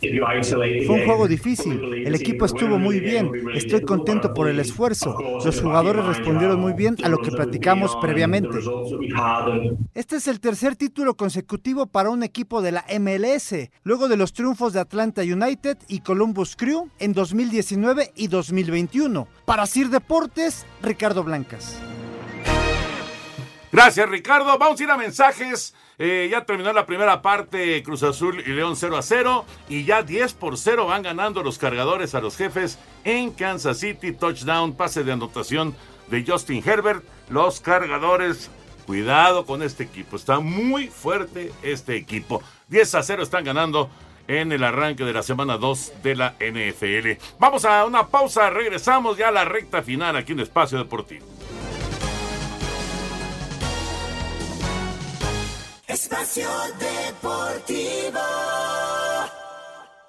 [0.86, 5.61] Fue un juego difícil, el equipo estuvo muy bien, estoy contento por el esfuerzo, los
[5.61, 8.57] jugadores respondieron muy bien a lo que platicamos previamente.
[9.93, 14.34] Este es el tercer título consecutivo para un equipo de la MLS, luego de los
[14.34, 19.28] triunfos de Atlanta United y Columbus Crew en 2019 y 2021.
[19.45, 21.78] Para Sir Deportes, Ricardo Blancas.
[23.72, 24.57] Gracias, Ricardo.
[24.57, 25.76] Vamos a ir a mensajes.
[25.99, 29.45] Eh, ya terminó la primera parte, Cruz Azul y León 0 a 0.
[29.70, 34.13] Y ya 10 por 0 van ganando los cargadores a los jefes en Kansas City.
[34.13, 35.76] Touchdown, pase de anotación
[36.09, 37.03] de Justin Herbert.
[37.30, 38.49] Los cargadores,
[38.86, 40.15] cuidado con este equipo.
[40.15, 42.41] Está muy fuerte este equipo.
[42.70, 43.89] 10 a 0 están ganando
[44.28, 47.23] en el arranque de la semana 2 de la NFL.
[47.39, 51.25] Vamos a una pausa, regresamos ya a la recta final aquí en Espacio Deportivo.
[55.88, 56.49] Espacio
[56.80, 58.19] Deportivo.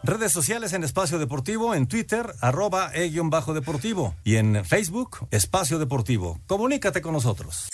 [0.02, 6.40] Redes sociales en Espacio Deportivo, en Twitter, arroba e-bajo deportivo y en Facebook, Espacio Deportivo.
[6.46, 7.68] Comunícate con nosotros.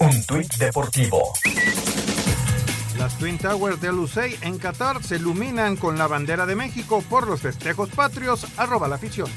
[0.00, 1.32] Un tuit deportivo.
[3.06, 7.28] Las Twin Towers de Lucey en Qatar se iluminan con la bandera de México por
[7.28, 8.44] los festejos patrios.
[8.56, 9.28] Arroba la afición.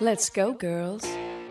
[0.00, 1.04] Let's go, girls.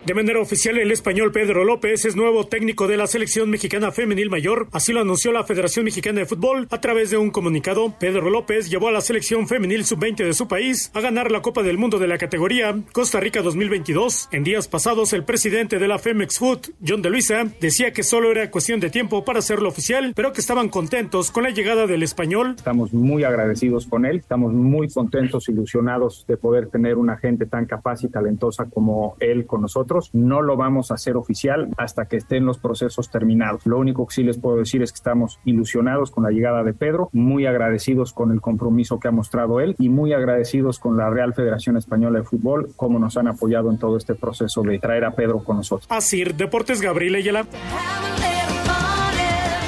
[0.06, 4.30] De manera oficial, el español Pedro López es nuevo técnico de la selección mexicana femenil
[4.30, 4.66] mayor.
[4.72, 7.94] Así lo anunció la Federación Mexicana de Fútbol a través de un comunicado.
[8.00, 11.62] Pedro López llevó a la selección femenil sub-20 de su país a ganar la Copa
[11.62, 14.30] del Mundo de la categoría Costa Rica 2022.
[14.32, 18.30] En días pasados, el presidente de la Femex Food, John de Luisa, decía que solo
[18.30, 22.02] era cuestión de tiempo para hacerlo oficial, pero que estaban contentos con la llegada del
[22.02, 22.54] español.
[22.56, 27.66] Estamos muy agradecidos con él, estamos muy contentos, ilusionados de poder tener una gente tan
[27.66, 29.89] capaz y talentosa como él con nosotros.
[30.12, 33.66] No lo vamos a hacer oficial hasta que estén los procesos terminados.
[33.66, 36.72] Lo único que sí les puedo decir es que estamos ilusionados con la llegada de
[36.72, 41.10] Pedro, muy agradecidos con el compromiso que ha mostrado él y muy agradecidos con la
[41.10, 45.04] Real Federación Española de Fútbol, como nos han apoyado en todo este proceso de traer
[45.04, 45.86] a Pedro con nosotros.
[45.90, 47.46] Así, Deportes Gabriel Ayala.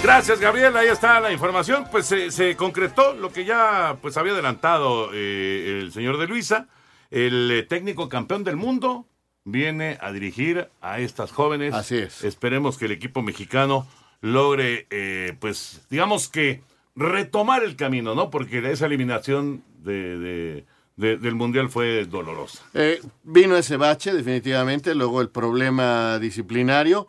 [0.03, 0.77] Gracias, Gabriel.
[0.77, 1.85] Ahí está la información.
[1.91, 6.67] Pues se, se concretó lo que ya pues había adelantado eh, el señor de Luisa.
[7.11, 9.07] El eh, técnico campeón del mundo
[9.45, 11.75] viene a dirigir a estas jóvenes.
[11.75, 12.25] Así es.
[12.25, 13.87] Esperemos que el equipo mexicano
[14.21, 16.63] logre, eh, pues, digamos que
[16.95, 18.31] retomar el camino, ¿no?
[18.31, 20.65] Porque esa eliminación de, de-
[20.97, 22.63] de- del Mundial fue dolorosa.
[22.75, 27.09] Eh, vino ese bache, definitivamente, luego el problema disciplinario.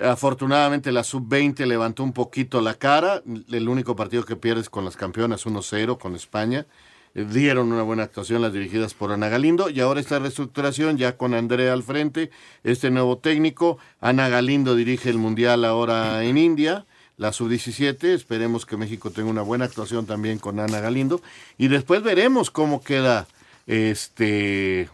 [0.00, 3.22] Afortunadamente la sub-20 levantó un poquito la cara.
[3.52, 6.66] El único partido que pierdes con las campeonas 1-0 con España.
[7.14, 11.32] Dieron una buena actuación las dirigidas por Ana Galindo y ahora esta reestructuración ya con
[11.32, 12.32] Andrea al frente,
[12.64, 13.78] este nuevo técnico.
[14.00, 16.86] Ana Galindo dirige el Mundial ahora en India,
[17.16, 18.02] la sub-17.
[18.02, 21.22] Esperemos que México tenga una buena actuación también con Ana Galindo
[21.56, 23.28] y después veremos cómo queda
[23.68, 24.90] este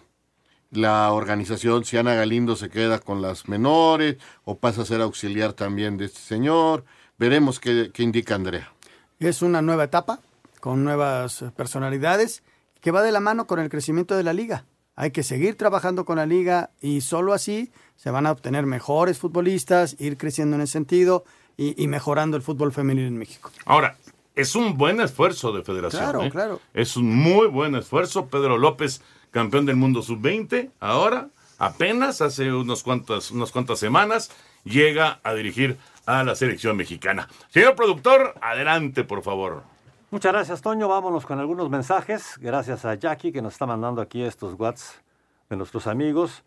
[0.72, 5.54] la organización, si Ana Galindo se queda con las menores o pasa a ser auxiliar
[5.54, 6.84] también de este señor.
[7.18, 8.70] Veremos qué, qué indica Andrea.
[9.18, 10.20] Es una nueva etapa
[10.61, 12.42] con nuevas personalidades
[12.80, 14.64] que va de la mano con el crecimiento de la liga.
[14.96, 19.18] Hay que seguir trabajando con la liga y solo así se van a obtener mejores
[19.18, 21.24] futbolistas, ir creciendo en ese sentido
[21.56, 23.50] y, y mejorando el fútbol femenino en México.
[23.64, 23.96] Ahora,
[24.34, 26.02] es un buen esfuerzo de federación.
[26.02, 26.30] Claro, ¿eh?
[26.30, 26.61] claro.
[26.72, 28.26] Es un muy buen esfuerzo.
[28.26, 34.30] Pedro López, campeón del mundo sub-20, ahora, apenas hace unos cuantas, unas cuantas semanas,
[34.64, 37.28] llega a dirigir a la selección mexicana.
[37.50, 39.62] Señor productor, adelante, por favor.
[40.11, 40.88] Muchas gracias, Toño.
[40.88, 42.36] Vámonos con algunos mensajes.
[42.40, 45.02] Gracias a Jackie que nos está mandando aquí estos WhatsApp
[45.48, 46.42] de nuestros amigos.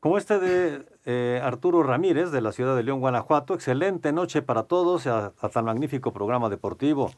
[0.00, 3.54] Como este de eh, Arturo Ramírez de la ciudad de León, Guanajuato.
[3.54, 7.10] Excelente noche para todos a, a tan magnífico programa deportivo.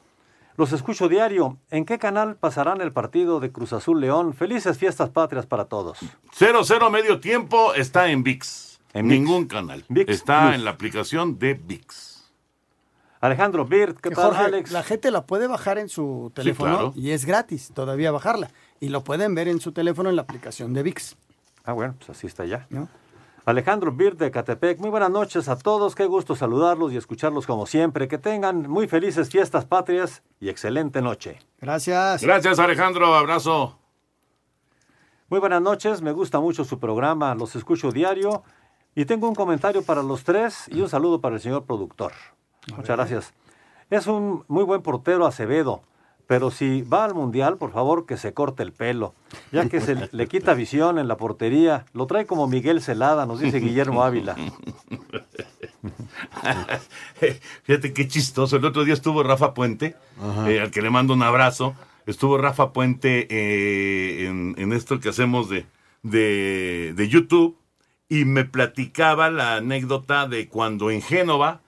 [0.57, 1.59] Los escucho diario.
[1.71, 4.35] ¿En qué canal pasarán el partido de Cruz Azul León?
[4.35, 5.99] Felices fiestas patrias para todos.
[6.39, 8.81] 0-0 medio tiempo está en VIX.
[8.95, 9.21] En ViX.
[9.21, 9.85] Ningún canal.
[9.89, 10.55] ViX está Plus.
[10.55, 12.18] en la aplicación de VIX.
[13.21, 14.71] Alejandro Birt, ¿qué tal, Jorge, Alex?
[14.71, 16.93] La gente la puede bajar en su teléfono claro.
[16.95, 18.51] y es gratis todavía bajarla.
[18.81, 21.17] Y lo pueden ver en su teléfono en la aplicación de VIX.
[21.65, 22.69] Ah, bueno, pues así está ya.
[23.45, 27.67] Alejandro Birt de Catepec, muy buenas noches a todos, qué gusto saludarlos y escucharlos como
[27.67, 28.07] siempre.
[28.07, 31.39] Que tengan muy felices fiestas patrias y excelente noche.
[31.61, 32.23] Gracias.
[32.23, 33.15] Gracias, Alejandro.
[33.15, 33.79] Abrazo.
[35.29, 38.45] Muy buenas noches, me gusta mucho su programa, los escucho diario
[38.95, 42.13] y tengo un comentario para los tres y un saludo para el señor productor.
[42.77, 43.35] Muchas gracias.
[43.91, 45.83] Es un muy buen portero Acevedo,
[46.27, 49.15] pero si va al Mundial, por favor que se corte el pelo,
[49.51, 51.87] ya que se le quita visión en la portería.
[51.95, 54.37] Lo trae como Miguel Celada, nos dice Guillermo Ávila.
[57.65, 58.57] Fíjate qué chistoso.
[58.57, 59.97] El otro día estuvo Rafa Puente,
[60.47, 61.75] eh, al que le mando un abrazo.
[62.07, 65.67] Estuvo Rafa Puente eh, en, en esto que hacemos de,
[66.03, 67.59] de, de YouTube
[68.09, 71.61] y me platicaba la anécdota de cuando en Génova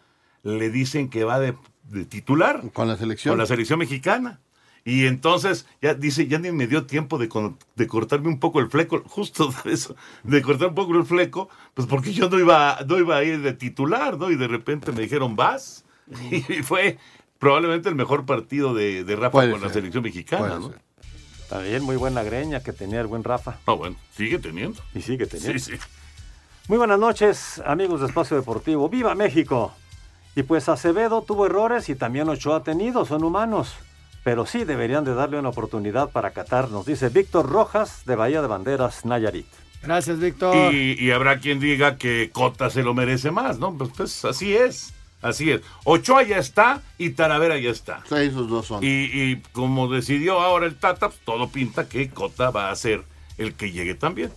[0.43, 2.63] le dicen que va de, de titular.
[2.73, 3.33] Con la selección.
[3.33, 4.41] Con la selección mexicana.
[4.83, 8.61] Y entonces, ya dice, ya ni me dio tiempo de, con- de cortarme un poco
[8.61, 12.39] el fleco, justo de eso, de cortar un poco el fleco, pues porque yo no
[12.39, 14.31] iba, no iba a ir de titular, ¿no?
[14.31, 15.85] Y de repente me dijeron, vas.
[16.31, 16.99] Y fue
[17.39, 20.69] probablemente el mejor partido de, de Rafa Puede con la selección mexicana, puede ¿no?
[20.69, 20.81] ser.
[21.49, 23.59] También muy buena greña que tenía el buen Rafa.
[23.67, 24.81] Ah, bueno, sigue teniendo.
[24.95, 25.59] Y sigue teniendo.
[25.59, 25.79] Sí, sí.
[26.69, 28.89] Muy buenas noches, amigos de Espacio Deportivo.
[28.89, 29.75] ¡Viva México!
[30.37, 33.75] Y pues Acevedo tuvo errores y también Ochoa ha tenido, son humanos.
[34.23, 38.43] Pero sí deberían de darle una oportunidad para Qatar, nos dice Víctor Rojas de Bahía
[38.43, 39.47] de Banderas, Nayarit.
[39.83, 40.75] Gracias, Víctor.
[40.75, 43.73] Y, y habrá quien diga que Cota se lo merece más, ¿no?
[43.77, 45.63] Pues, pues, así es, así es.
[45.85, 48.03] Ochoa ya está y Talavera ya está.
[48.07, 48.85] Sí, esos dos son.
[48.85, 53.05] Y, y como decidió ahora el Tata, pues, todo pinta que Cota va a ser
[53.39, 54.31] el que llegue también.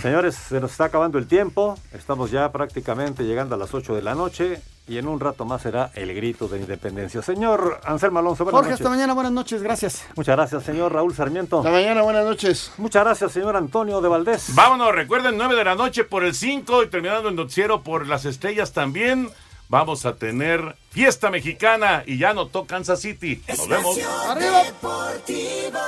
[0.00, 1.78] Señores, se nos está acabando el tiempo.
[1.92, 5.62] Estamos ya prácticamente llegando a las 8 de la noche y en un rato más
[5.62, 7.22] será el grito de independencia.
[7.22, 8.84] Señor Anselmo Alonso, buenas Jorge, noches.
[8.84, 9.14] hasta mañana.
[9.14, 9.62] Buenas noches.
[9.62, 10.04] Gracias.
[10.16, 11.58] Muchas gracias, señor Raúl Sarmiento.
[11.58, 12.72] Hasta mañana, buenas noches.
[12.78, 14.54] Muchas gracias, señor Antonio de Valdés.
[14.54, 18.24] Vámonos, recuerden, 9 de la noche por el 5 y terminando el noticiero por las
[18.24, 19.30] estrellas también.
[19.68, 23.42] Vamos a tener fiesta mexicana y ya notó Kansas City.
[23.48, 23.96] Nos vemos.
[23.96, 25.78] Espacio Deportivo.